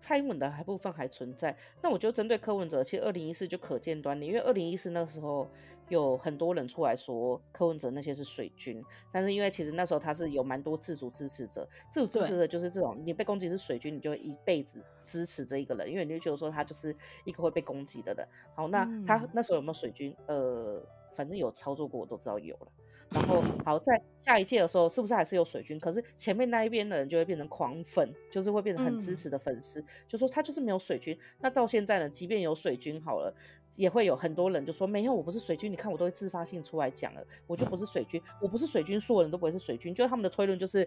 [0.00, 5.48] 蔡英文的还部分还存在，那我觉得针对柯文哲，其实二零一四就可见端倪，因为二零一四那个时候。
[5.90, 18.24] 有很多人出来说柯文哲那些是水军，但是因为其实那时候他是有蛮多自主支持者，自主支持者就是这种，你被攻击是水军，你就会一辈子支持这一个人，因为你就觉得说他就是一个会被攻击的人。
[18.54, 20.14] 好，那他那时候有没有水军？
[20.28, 20.80] 呃，
[21.16, 22.68] 反正有操作过，我都知道有了。
[23.10, 25.78] 然后好，在下一届的时候，是不是还是有水军？
[25.80, 31.18] 可是前面那一边的人就会变成狂粉，就是会变成很支持的粉丝，就说他就是没有水军。
[31.40, 33.34] 那到现在呢，即便有水军好了。
[33.76, 35.70] 也会有很多人就说没有，我不是水军。
[35.70, 39.94] 你看我都会自发性出来讲了，我就不是水军，我不是水军，所有人都不会是水军。
[39.94, 40.86] 就他们的推论就是，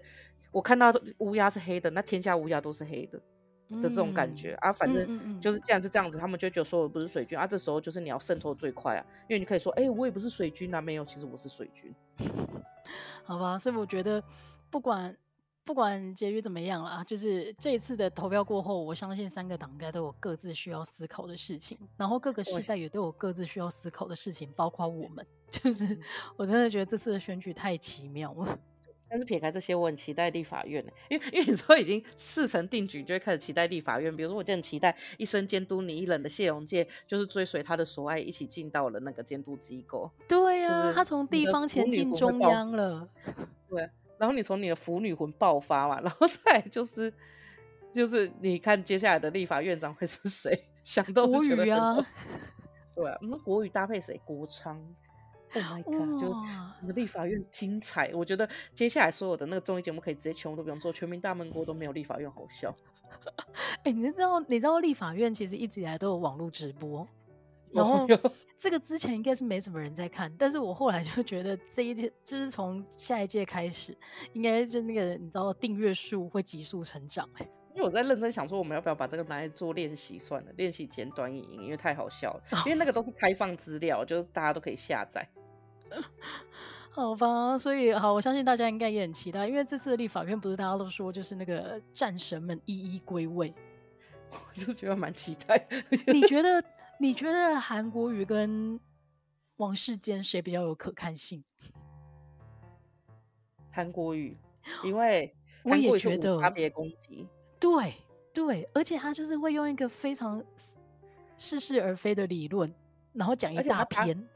[0.51, 3.17] 我看到乌鸦是黑的，那天下乌鸦都是黑的
[3.81, 4.73] 的这种感觉、嗯、啊。
[4.73, 7.47] 反正就是既然是这样子，他们就觉得说我不是水军啊。
[7.47, 11.91] 这时候就是你要渗透最快啊，因为你可以说，哎、欸，我也不是水军啊，没有，其实我是水军。
[13.23, 14.23] 好吧，所以我觉得
[14.69, 15.15] 不管。
[15.65, 25.26] 不管结局怎么样啦，就是这一次的投票过后，我相信三个党应该都有各自需要思考的事情，然后各个世代也都有各自需要思考的事情，包括我们。
[25.49, 25.97] 就是
[26.36, 28.60] 我真的觉得这次的选举太奇妙了。
[29.13, 34.12] 但是撇开这些，我很期待立法院，因为因为你说已经事成定局，就会开始期待立法院。
[34.17, 40.10] 比如说，我就很期待一生监督你一人的谢荣介，就是追随他的所爱一起进到了那个监督机构。
[40.28, 43.08] 对呀、啊，他从地方前进中央了。
[43.69, 43.88] 对。
[44.17, 47.13] 然后你从你的腐女魂爆发嘛，然后再就是
[47.93, 50.65] 就是你看接下来的立法院长会是谁？
[50.84, 52.08] 想到就觉得很啊，
[52.95, 54.19] 对啊，那国语搭配谁？
[54.26, 54.82] 国昌
[55.54, 56.28] ，Oh my god，就
[56.78, 58.12] 整个立法院精彩。
[58.13, 62.74] 我觉得接下来所有的那个综艺节目可以直接全部都不用做，全民大闷锅都没有立法院好笑。
[63.84, 67.08] 哎、欸，你知道你知道立法院其实一直以来都有网络直播。
[67.72, 68.08] 然后
[68.56, 73.98] 这个之前应该是没什么人在看，但是我后来就觉得这一届就是从下一届开始，
[74.34, 77.50] 应该就那个你知道订阅数会急速成长哎。
[77.74, 82.44] 因为我在认真想说，我们要不要把这个拿来做练习算了，练习简短影音，因为太好笑了。
[82.68, 85.28] 因为那个都是开放资料，就是大家都可以下载。
[86.91, 93.53] 好吧，所以好，我相信大家应该也很期待，因为这次的立法院不是大家都说就是那个战神们一一归位，
[94.29, 95.67] 我就觉得蛮期待。
[96.08, 96.63] 你觉得？
[96.99, 98.79] 你觉得韩国瑜跟
[99.58, 101.43] 王世坚谁比较有可看性？
[103.71, 104.38] 韩国瑜，
[104.84, 107.27] 因为我也觉得差别攻击，
[107.60, 107.95] 对
[108.32, 110.41] 对，而且他就是会用一个非常
[111.36, 112.71] 似是而非的理论，
[113.13, 114.29] 然后讲一大篇。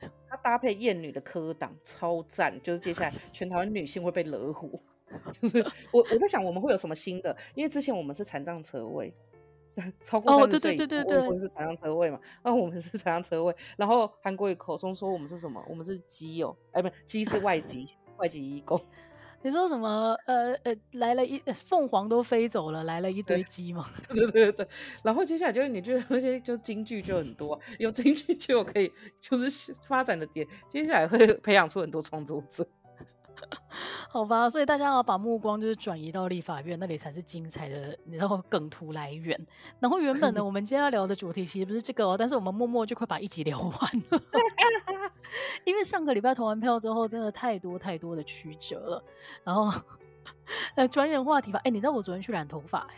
[0.48, 4.80] 搭配艳女的科档超赞，就是接下来 全台湾女性会被惹火。
[5.42, 5.60] 就是
[5.92, 9.14] 我我在想我们会有什么新的，因为之前我们是残障车位。
[10.02, 10.76] 超过三十岁，
[11.20, 12.20] 我们是残障车位嘛？
[12.44, 13.54] 那我们是残障车位。
[13.76, 15.62] 然后韩国语口中说我们是什么？
[15.70, 17.86] 我们是基友，哎，不是基是外籍
[18.18, 18.80] 外籍义工。
[19.43, 20.15] 你说什么？
[20.26, 23.86] 呃呃，来了一凤凰都飞走了，来了一堆鸡吗？
[24.10, 24.67] 对对对。
[25.04, 32.67] 然后接下来就是你觉得 那些就京剧就很多，有京剧就可以就是发展的点，接下来会培养出很多创作者。
[34.10, 39.39] 好吧，所以大家要把目光就是转移到立法院那里才是精彩的，你知道梗图来源。
[39.80, 43.71] 然后原本呢， 我们今天要聊的主题其实不是这个哦，但是我们默默就快把一集聊完
[44.10, 44.21] 了。
[45.65, 49.04] 因为上个礼拜投完票之后，真的太多太多的曲折了。
[49.43, 49.71] 然后，
[50.76, 51.60] 呃，转眼话题吧。
[51.60, 52.95] 哎、欸，你知道我昨天去染头发、欸？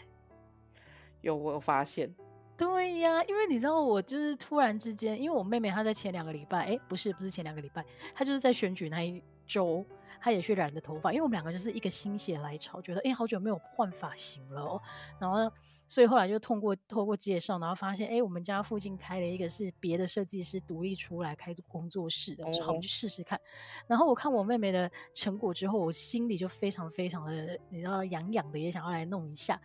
[1.22, 2.14] 有，我有发现。
[2.56, 9.84] 对呀，因为你知道，我就是突然之间，因为我妹妹她在前两个礼拜，哎、欸，不是，不是前两个礼拜，她就是在选举那一周，
[10.20, 11.12] 她也去染的头发。
[11.12, 14.82] 因为我们两个就是一个心血来潮，觉得哎、欸，好久没有换发型了、哦，
[15.20, 15.52] 然后。
[15.92, 23.42] 所以后来就通过透过介绍，然后发现，哎，我们家附近开了一个是别的设计师独立出来开工作室的，我说好，我们去试试看。
[23.88, 29.60] 然后我看我妹妹的成果之后，我心里就非常非常的，你知道，痒痒的，也想要来弄一下。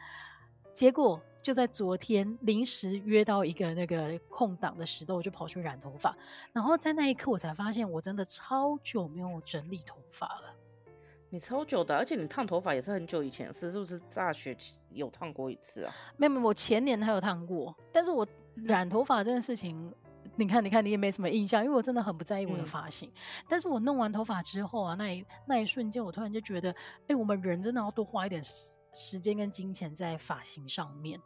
[0.74, 6.14] 结果就在昨天临时约到一个那个空档的时候，我就跑去染头发。
[6.52, 10.56] 然后在那一刻，我才发现我真的超久没有整理头发了。
[11.30, 14.56] 你超久的，而且你烫头发也是很久以前的事，是不是大学
[14.90, 15.92] 有烫过一次啊？
[16.16, 17.74] 没有没有，我前年还有烫过。
[17.92, 19.92] 但是我染头发这件事情，
[20.36, 23.08] 你看你看你也没什么印象，因为我真的很不在意我的发型。
[23.10, 28.40] 嗯、但是我弄完头发之后啊，那一那一瞬间，我突然就觉得，哎、欸，我们人真的要多花一点
[28.94, 31.20] 时时间跟金钱在发型上面。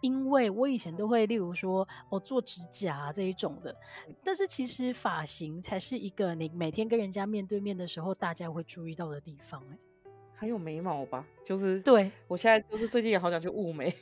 [0.00, 3.76] 因为我以前都会，例如说，我、哦、做指甲这一种的，
[4.24, 9.62] 但是其实发型才是一个你每天跟人家面对面的时候，大家会注意到的地方。
[9.70, 9.78] 哎，
[10.32, 13.94] 还有眉毛吧，就是对我现在就是最近也好想去雾眉。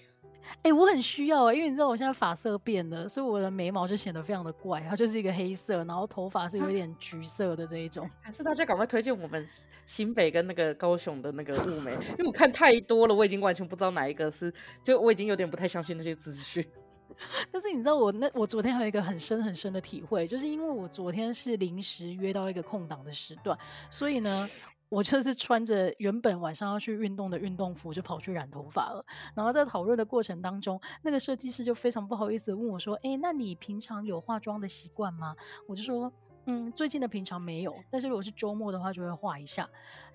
[0.57, 8.09] 哎、欸，我很需要啊，因为你知道我现在发色变了，所以我的眉毛就显得非常的怪，它就是一个黑色，然后头发是有点橘色的这一种。
[8.20, 9.46] 还是大家赶快推荐我们
[9.87, 14.52] 新北跟那个高雄的那个雾眉，因为我看太多了，我已经完全不知道哪一个是，
[14.83, 16.64] 就我已经有点不太相信那些资讯。
[17.50, 23.57] 但是你知道我那我昨天还有一个很深很深的体会，就是因为我昨天是临时约到一个空档的时段，
[23.90, 24.48] 所以呢。
[24.94, 29.04] 我就是穿着原本晚上要去运动的运动服，就跑去染头发了。
[29.35, 35.35] 然后在讨论的过程当中，那个设计师就非常不好意思问我说：“诶，那你平常有化妆的习惯吗？”
[35.66, 36.12] 我就说
[36.46, 39.68] ：“嗯，最近的平常没有，但是如果是周末的话，就会化一下。”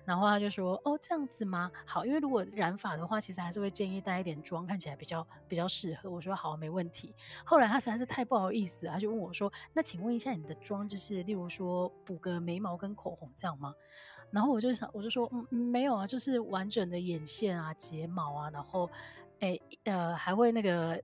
[0.06, 1.70] 然后他就说：“哦，这样子吗？
[1.84, 7.14] 好，因为如果染发的话，其实还是会建议带一点妆，看起来比较比较适合。”我说：“好，没问题。”
[7.44, 13.74] 后来他实在是太不好意思，他就问我说：“那请问一下，你的妆就是例如说补个眉毛跟口红这样吗？”
[14.30, 18.88] 然后我就想，我就说，嗯，没有啊，就是完整的眼线啊、睫毛啊，然后，
[19.40, 21.00] 哎，呃，还会那个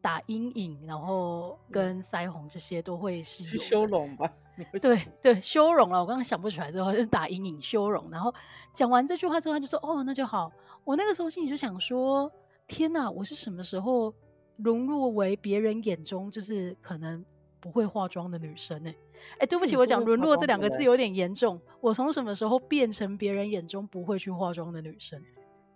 [0.00, 4.32] 打阴影，然后跟腮红这些都会是有修容吧？
[4.80, 6.00] 对对，修容了。
[6.00, 8.10] 我刚刚想不出来之后，就是打阴影、修容。
[8.10, 8.34] 然后
[8.72, 10.50] 讲完这句话之后，他就说，哦，那就好。
[10.84, 12.30] 我那个时候心里就想说，
[12.66, 14.12] 天哪，我是什么时候
[14.56, 17.24] 融入为别人眼中就是可能。
[17.66, 18.96] 不会化妆的女生呢、欸？
[19.32, 21.60] 哎、欸，对不起，我讲“沦落”这两个字有点严重。
[21.80, 25.20] 我从什么时候变成别人眼中不会去化妆的女生？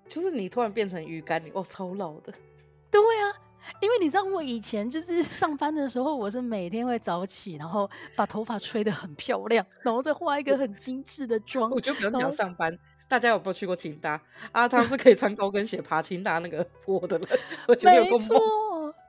[0.09, 2.33] 就是你突然变成鱼干，你哦，超老的。
[2.93, 3.35] 对啊，
[3.81, 11.69] 因为你知道我以前就是 上班的时候，我是每天会早起，然后把头发吹得很漂亮，然后再画一个很精致的妆。
[11.71, 12.79] 我就比较想上班。
[13.09, 14.23] 大家有没有去过清大？
[14.53, 17.29] 阿汤是可以穿高跟鞋爬清大那个 坡的人。
[17.67, 18.41] 我觉得有够猛。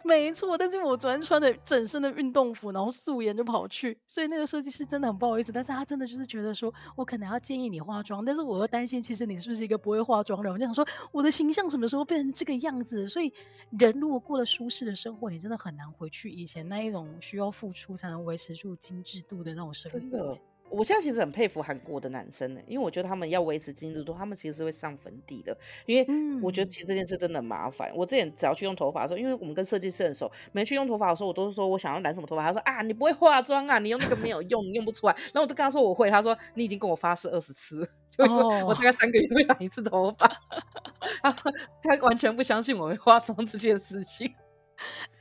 [0.03, 10.53] 没错，但是我昨天穿的整身的运动服，然后素颜就跑去，所以那个设计师真的很不好意思，但是他真的就是觉得说，我可能要建议你化妆，但是我又担心，其实你是不是一个不会化妆的人？
[10.53, 13.07] 我就想说，我的形象什么时候变成这个样子？
[13.07, 13.31] 所以
[13.77, 19.99] 人如果过了舒适的生活，你真的很难回去以前那一种需要付出才能维持住精致度的那种生活。
[19.99, 20.37] 真的。
[20.71, 25.55] 我现在其实很佩服韩国的男生呢，因为我觉得他们要维持精致度，他们其实是会上粉底的。
[25.86, 26.07] 因为
[26.41, 27.91] 我觉得其实这件事真的很麻烦。
[27.95, 35.13] 我之前只要去用头发的时候，因为我们跟设计师很熟，每去用头发的时候，我都是说我想要染什么头发，他说啊，你不会化妆啊，你用那个没有用，你用不出来。
[35.13, 40.27] 然后我就跟他说我会，他说你已经跟我发誓二十次，就我大概三个月会染一次头发。
[41.21, 44.34] 他说他完全不相信我会化妆这件事情。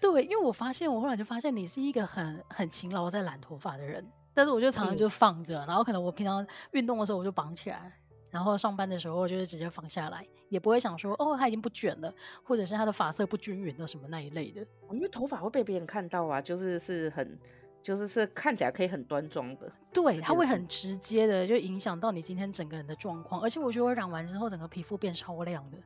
[0.00, 4.06] 对，因为我发现我后来就发现你是一个很很勤劳在染头发的人。
[4.40, 7.92] 但是我就常常就放着，嗯、然后可能我平常运动的时候我就绑起来，
[8.30, 12.10] 然后上班的时候就是直接放下来，也不会想说哦，它已经不卷了，
[12.42, 14.66] 或者是它的发色不均匀的什么那一类的。
[14.92, 17.38] 因为头发会被别人看到啊，就是是很，
[17.82, 19.70] 就是是看起来可以很端庄的。
[19.92, 25.76] 对，它会很直接的就影响到你今天整个人的状况，而且我觉得我染完之后整个皮肤变超亮的。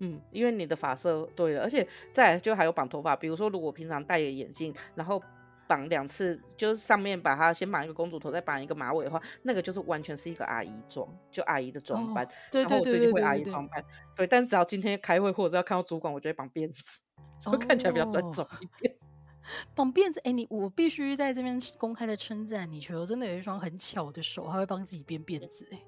[0.00, 5.22] 嗯，因为你的发色对了，而且再来就还有绑头发，比如说如果平常戴个眼镜，然后。
[5.70, 12.28] 绑两次，就是上面把它先绑一个公主头，再绑一个马尾的话，那个就是完全是一个阿姨装，就阿姨的装扮。
[12.52, 13.84] 然后我最近会阿姨装扮，
[14.16, 17.00] 对，但只要今天开会或者是要看到主管，我就会绑辫子，
[17.48, 18.92] 会看起来比较端庄一点。
[19.72, 25.82] 绑辫子，哎、欸，你我必须在这边公开的称赞你，球真的有一双很巧的手，还会帮自己编辫子、欸，哎。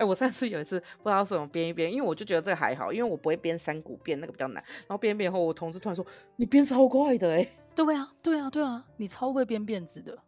[0.00, 4.64] 哎，我上次有一次不知道怎么编一编，因为我就觉得这个还好，因为我不会编三股辫，那个比较难。
[4.64, 6.04] 然后编一编后，我同事突然说
[6.36, 10.18] ：“你编超快的哎！”对啊，对啊，对啊，你超会编辫子的。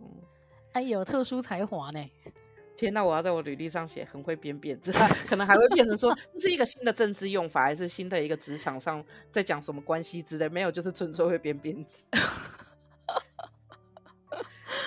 [0.00, 0.08] 嗯，
[0.72, 2.04] 哎有，特殊才华呢！
[2.76, 4.92] 天哪，我要在我履历上写很会编辫子，
[5.28, 10.48] 可能还会变成说 这是一个新的政治用法，还是新的一个职场上在讲什么关系之类？
[10.48, 12.02] 没有，就是纯粹会编编织。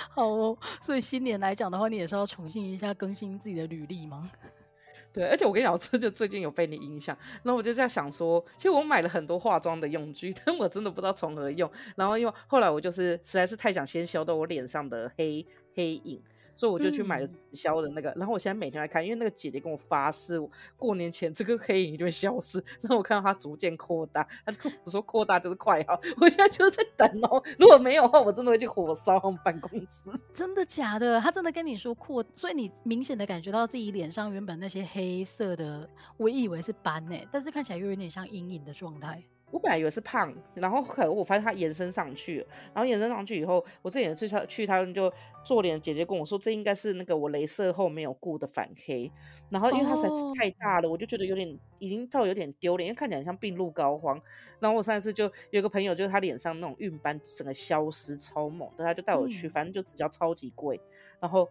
[0.10, 4.30] 好哦，所以新年来讲的话，你也是要重新一下更新自己的履历吗？
[5.14, 11.70] 对，而且我跟你讲，我真的最近有被你影响，那我就在想说，其实我买了很多化妆的用具，但我真的不知道从何用。
[11.96, 16.22] 然后因为后来我就是实在是太想先消掉我脸上的黑黑影。
[16.60, 20.38] 所以我就去买了直销的那个，嗯、然后我现在每天来看，因为那个姐姐跟我发誓，
[20.76, 22.62] 过年前这个黑影就会消失。
[22.84, 25.98] 然后我看到它逐渐扩大，她就跟我说扩大就是快好。
[26.20, 30.10] 我现在就是在等哦，如果没有的话，我真的会去火烧我们办公室。
[30.36, 31.18] 真的假的？
[31.22, 39.24] 他真的跟你说扩，所以你明显的感觉到自己脸上原本那些黑色的，我以为是斑呢，但是看起来又有点像阴影的状态。
[39.52, 45.12] 我本来以为是胖，然后可我发现它延伸上去了，然后延伸上去以后，我这眼去他去他们就
[45.44, 49.12] 做脸，姐姐跟我说这应该是那个我镭射后没有顾的反黑，
[49.50, 50.94] 然后因为它实在是太大了，oh.
[50.94, 54.22] 我就觉得有点已经到有点丢脸，因为看起来像病入膏肓。
[54.60, 60.80] 然后我上一次就有个朋友，就是他脸上那种晕斑整个消失超猛，但他就带我去，反正就只交超级贵。
[61.20, 61.50] 然后，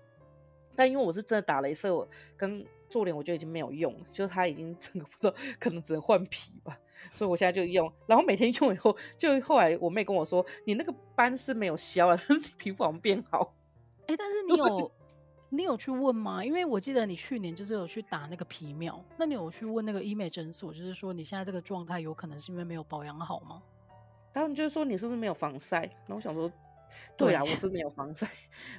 [0.77, 6.79] 但因为我是真的打镭射，我跟做脸我觉得已经没有用，就是他已经整个不知道，可能只能换皮吧。
[7.13, 13.55] 所以我现在就用，然后每天用以后，就后来我妹跟我说，你那个斑是没有消了， 但是你皮肤好像变好。
[14.07, 14.93] 哎、欸，但是 你有
[15.51, 16.45] 你有去问吗？
[16.45, 23.63] 因为我记得你去年就是有去打那个皮秒，那你有去问那个医美诊所，就是说你现在这个状态有可能是因为没有保养好吗？
[24.33, 25.81] 他们就是说你是不是没有防晒？
[25.81, 26.51] 然后我想说，
[27.17, 28.29] 对啊，我是没有防晒。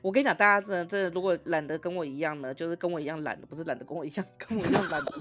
[0.02, 5.12] 我跟你讲，大家真的真的，如果懒得跟我一样呢，就是跟我一样懒的，不是懒得跟我一样，跟我一样懒的，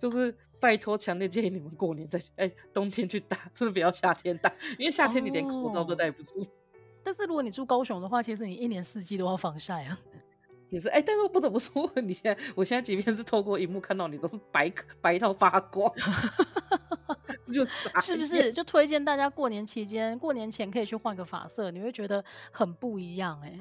[0.00, 0.34] 就是。
[0.60, 6.42] 拜托，强烈建议你们过年在哎、欸、冬天去打， 真的不要夏天打，因为夏天你连口罩都戴不住。
[6.42, 6.46] 哦、
[7.02, 9.98] 但是如果你住高雄的话，其实你一年四季都要防晒啊。
[10.68, 14.70] 也是哎、欸，但是我不得不说，你现在我现在即便是透过荧幕看到你，都白
[15.00, 15.90] 白到发光，
[17.50, 17.64] 就
[18.02, 18.52] 是不是？
[18.52, 22.22] 就推荐大家过年期间、过年前可以去换个发色，你会觉得
[22.52, 23.60] 很不一样哎、欸。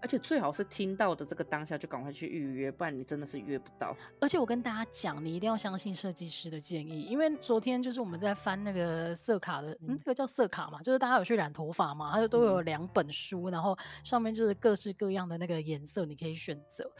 [0.00, 3.96] 而且最好是听到的这个当下就赶快去预约，不然你真的是约不到。
[4.20, 16.90] 而且我跟大家讲，你一定要相信设计师的建议，因为昨天就是我们在翻那个色卡的，嗯，那个叫色卡嘛，就是大家有去染头发嘛，它就都有两本书，然后上面就是各式各样的那个颜色，你可以选择。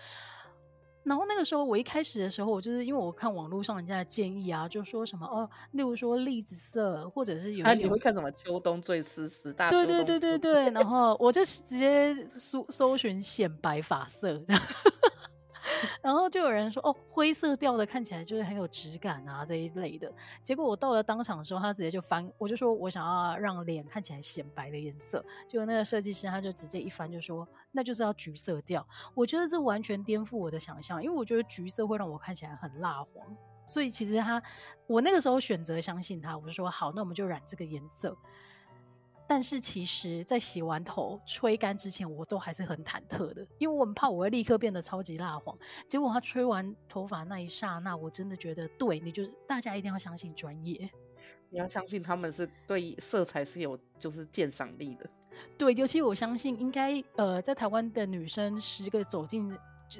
[1.11, 14.62] 然后那个时候，我一开始的时候，我就是因为我看网络上人家的建议啊，就说什么哦，例如说栗子色，或者是有你会看什么秋冬最湿十大对对对对对，然后我就直接搜搜寻显白发色这样。
[16.03, 20.12] 然后就有人说哦，灰色调的看起来就是很有质感啊这一类的。
[20.43, 25.24] 结果我到了当场的时候，他直接就翻，我就说我想要让脸看起来显白的颜色。
[25.49, 28.87] 结果那个设计师他就直接一翻就说，那就是要橘色调。
[29.14, 33.37] 我觉得这完全颠覆我的想象，因为我觉得橘色会让我看起来很蜡黄。
[33.66, 34.43] 所以其实他，
[34.89, 38.16] 我那个时候选择相信他，我就说好，那我们就染这个颜色。
[39.31, 45.57] 但是其实，在洗完头、吹干之前，我都还是很忐忑的，因为我很怕我会立刻变得超级蜡黄。
[45.87, 50.91] 结果他吹完头发那一刹那，我真的觉得，对，你就是大家一定要相信专业，
[51.49, 55.09] 你要相信他们是对色彩是有就是鉴赏力的。
[55.57, 59.57] 对，尤其我相信，应该呃，在台湾的女生十个走进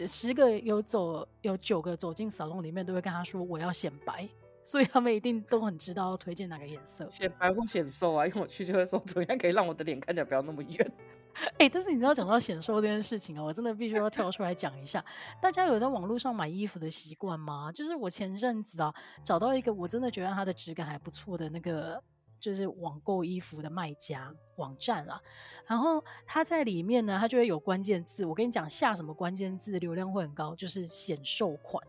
[0.09, 4.29] 十个有走有九个走进 salon 里面，都会跟他说我要显白。
[4.71, 10.93] 所以他们一定都很知道要推荐哪个颜色，显白或显瘦啊，因为我去就会说怎么样可以让我的脸看起来不要那么圆。
[11.35, 15.05] 哎、欸，但是你知道讲到显瘦这件事情啊，我真的必须要跳出来讲一下。
[15.43, 17.73] 大家有在网络上买衣服的习惯吗？
[17.73, 18.95] 就是我前阵子啊
[19.25, 22.01] 找到一个我真的觉得它的质感还不错的那个，
[22.39, 25.21] 就是网购衣服的卖家网站啊。
[25.67, 28.25] 然后它在里面呢，它就会有关键字。
[28.25, 31.85] 我跟你讲，下什么关键字流量会很高，就是显瘦款。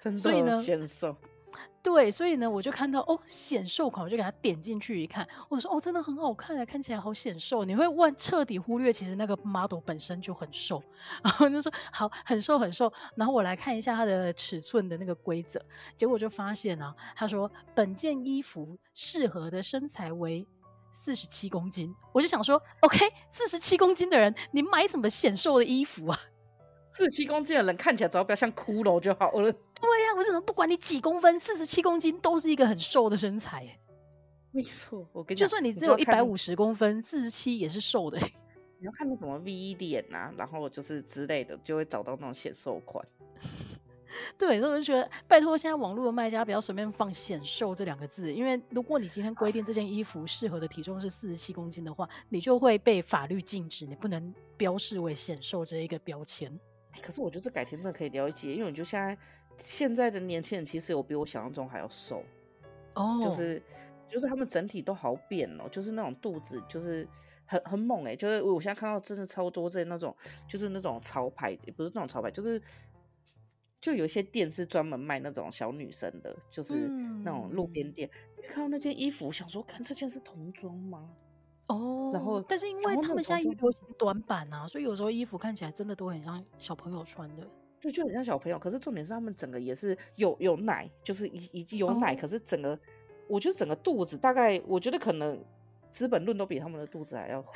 [0.00, 1.16] 真的所以呢显瘦。
[1.82, 7.64] 对，所以呢，我就看到哦，显瘦款，我就给他点进去一看，我说哦，真的很好看啊，看起来好显瘦。
[7.64, 10.80] 你会问，彻底忽略其实那个 model 本身就很瘦，
[11.24, 12.92] 然后就说好，很瘦很瘦。
[13.16, 15.60] 然后我来看一下它的尺寸的那个规则，
[15.96, 20.46] 结果就发现啊，他说本件衣服适合的身材为
[20.92, 21.92] 四十七公斤。
[22.12, 26.16] 我就想说，OK，四十七公斤的人，你买什么显瘦的衣服啊？
[26.92, 29.52] 四十七公斤的人看起来只要不要像骷髅就好了。
[29.82, 33.78] 对呀、啊，我怎么不管你几公分，四十七公斤都是一个很瘦的身材。
[34.52, 38.18] 没错，我跟你讲，就算你只有一百五十公分，四十七也是瘦的。
[38.78, 43.04] 你要看那什么 V 脸啊，然后就是之类的，就会找到那种显瘦款。
[44.36, 56.52] 对，所以我就觉得，拜托，现在网络的卖家不要随便放显瘦这两个字，因为如果你今天规定这件衣服适合的体重是四十七公斤的话，你就会被法律禁止，你不能标示为显瘦这一个标签。
[57.00, 59.16] 可是我觉得这改天真的可以了解，因为我觉得现在
[59.58, 62.22] 现在的年轻人其实有比我想象中还要瘦，
[62.94, 63.62] 哦，就是
[64.08, 67.08] 就是他们整体都好扁哦，就是那种肚子就是
[67.46, 70.16] 很很猛哎、欸，就是我现在看到真的超多这那种，
[70.48, 72.60] 就是那种潮牌，也不是那种潮牌，就是。
[73.80, 76.86] 就有一些店是专门卖那种小女生的，就是
[77.24, 78.08] 那种路边店。
[78.48, 81.10] 看到那件衣服，想说，看这件是童装吗？
[81.66, 87.44] 哦，然后，但是因为他们现在流行短版啊，所以有时候衣服看起来真的都很像小朋友穿的。
[87.82, 88.58] 对，就很像小朋友。
[88.58, 92.78] 可是重点是他们整个也是有有奶，就是已已经有奶，哦、可是整个，
[93.26, 95.44] 我觉得整个肚子大概，我觉得可能
[95.92, 97.52] 资本论都比他们的肚子还要厚。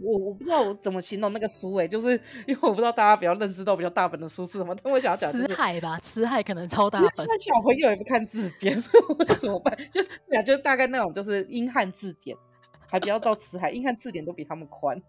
[0.00, 2.12] 我我不知道我怎么形容那个书诶、欸，就是
[2.46, 7.10] 因为我不知道大家比较认知到比较大本的书是什么，但我想要讲辞海吧，辞海可能超大本。
[7.16, 9.76] 现在小朋友也不看字典，所以我怎么办？
[9.90, 12.36] 就是呀，就是大概那种就是英汉字典，
[12.86, 15.02] 还不要到辞海，英汉字典都比他们宽。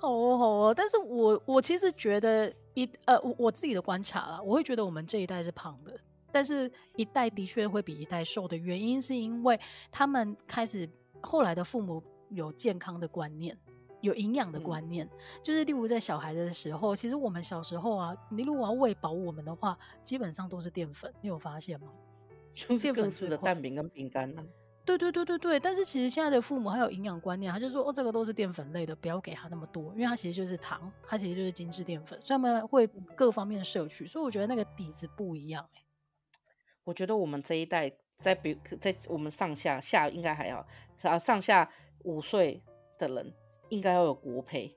[0.00, 5.96] 好哦好哦，但是我我其实觉得一呃我我自己的观察啦，我会觉得我们这一代是胖的，
[6.32, 9.58] 但是一代的确会比一代瘦的原因是因为
[9.92, 10.88] 他们开始
[11.20, 12.02] 后来的父母。
[12.32, 13.58] 有健康的观念，
[14.02, 15.10] 有营养的观念，嗯、
[15.42, 21.88] 就是例如在小孩的时候，其实我们小时候啊，你如果要喂饱我们的话，基本上都是淀粉，你有发现吗？
[22.54, 24.40] 就是各式的蛋饼跟饼干呢。
[24.84, 35.82] 对对对对对，但是其实现在的父母还有营养观念，他就说哦，这个都是淀粉类的，不要给他那么多，因为它其实就是糖，它其实就是精致淀粉，所以他们会各方面摄取，所以我觉得那个底子不一样、欸、
[36.84, 40.66] 我觉得我们这一代在比在我们上下下应该还好
[41.02, 41.70] 啊，上下。
[42.04, 42.62] 五岁
[42.98, 43.34] 的人
[43.68, 44.74] 应该要有国培，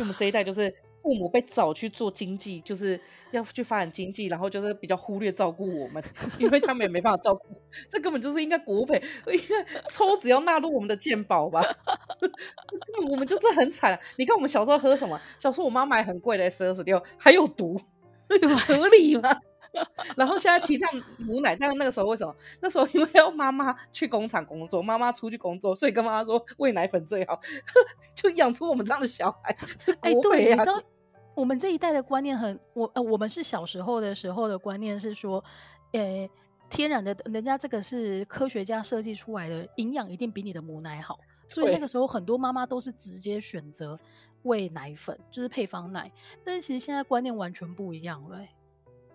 [0.00, 0.74] 我们这一代就是
[1.04, 2.98] 父母被找去做经济，就是
[3.30, 6.02] 要去发展经济，然后就是比较忽略照顾我们，
[6.40, 7.44] 因为他们也没办法照顾，
[7.90, 11.62] 这根本就是应该国赔，应该抽脂要纳入我们的健保吧，
[13.10, 14.00] 我们就是很惨。
[14.16, 15.20] 你看我们小时候喝什么？
[15.38, 17.78] 小时候我妈买很贵的 S 二十六，还有毒，
[18.26, 18.56] 对吧？
[18.56, 19.28] 合理吗？
[20.16, 20.88] 然后现在提倡
[21.18, 22.32] 母奶，但是那个时候为什么？
[22.60, 27.40] 那时候因为要妈妈去工厂工作，妈妈出去工作，所以跟妈妈说喂奶粉最好，
[28.14, 29.56] 就养出我们这样的小孩。
[30.00, 30.80] 哎、欸，对，你知道
[31.34, 35.42] 我们这一代的观念很，我呃，我们是小时候的时候的观念是说，
[35.92, 36.30] 呃、欸，
[36.70, 41.18] 天然的，人家这个是科学家设计出来的，营养一定比你的母奶好，
[41.48, 43.98] 所以那个时候很多妈妈都是直接选择
[44.42, 46.10] 喂奶粉，就是配方奶。
[46.44, 48.48] 但是其实现在观念完全不一样了、欸。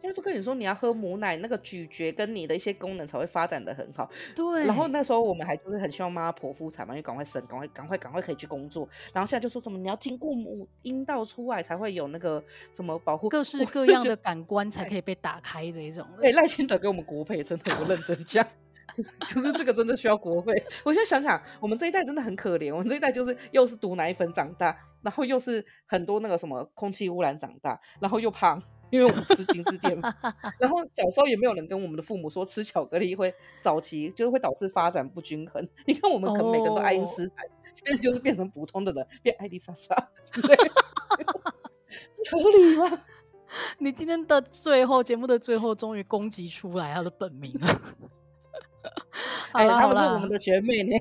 [0.02, 4.10] 现在就跟你说，你要喝母奶，那个咀嚼跟你的一些功能才会发展的很好。
[4.34, 4.66] 对。
[4.66, 8.88] 然后那时候我们还就是很希望妈妈剖腹产嘛，因为赶快生，赶快赶快赶快可以去工作。
[9.14, 12.42] 然后现在就说什么你要经过母阴道出来才会有那个
[12.72, 16.08] 什么保护，各式各 样的感官才可以被打开这一种。
[16.22, 18.46] 对，赖清德给我们国培，真的我认真讲，
[19.28, 20.54] 就是这个真的需要国赔。
[20.86, 28.62] 我现在想想，我们这一代真的很可怜，我们这一代就是又是毒奶粉长大，然后又是很多那个什么空气污染长大，然后又胖。
[28.90, 30.14] 因为我们吃精致淀粉，
[30.60, 35.68] 然后小时候也没有人跟我们的父母说吃巧克力会早期就是会导致发展不均衡。
[35.86, 39.96] 你看我们可能每个人都爱因斯坦，现在就是变成普通的人，变爱丽莎莎，
[40.42, 40.56] 对，
[42.30, 43.02] 合理吗？
[43.80, 47.68] 你今天的最后节目的最后终于攻击出来他的本名了。
[49.52, 50.96] 好了，他们是我们的学妹呢。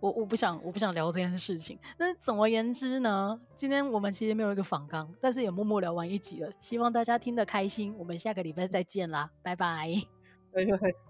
[0.00, 7.94] 我我不想我不想聊这件事情，那总而言之呢，今天我们其实没有一个访纲，但是也默默聊完一集了，希望大家听得开心。
[7.98, 9.88] 我们下个礼拜再见啦，拜拜。
[10.52, 11.05] 拜拜。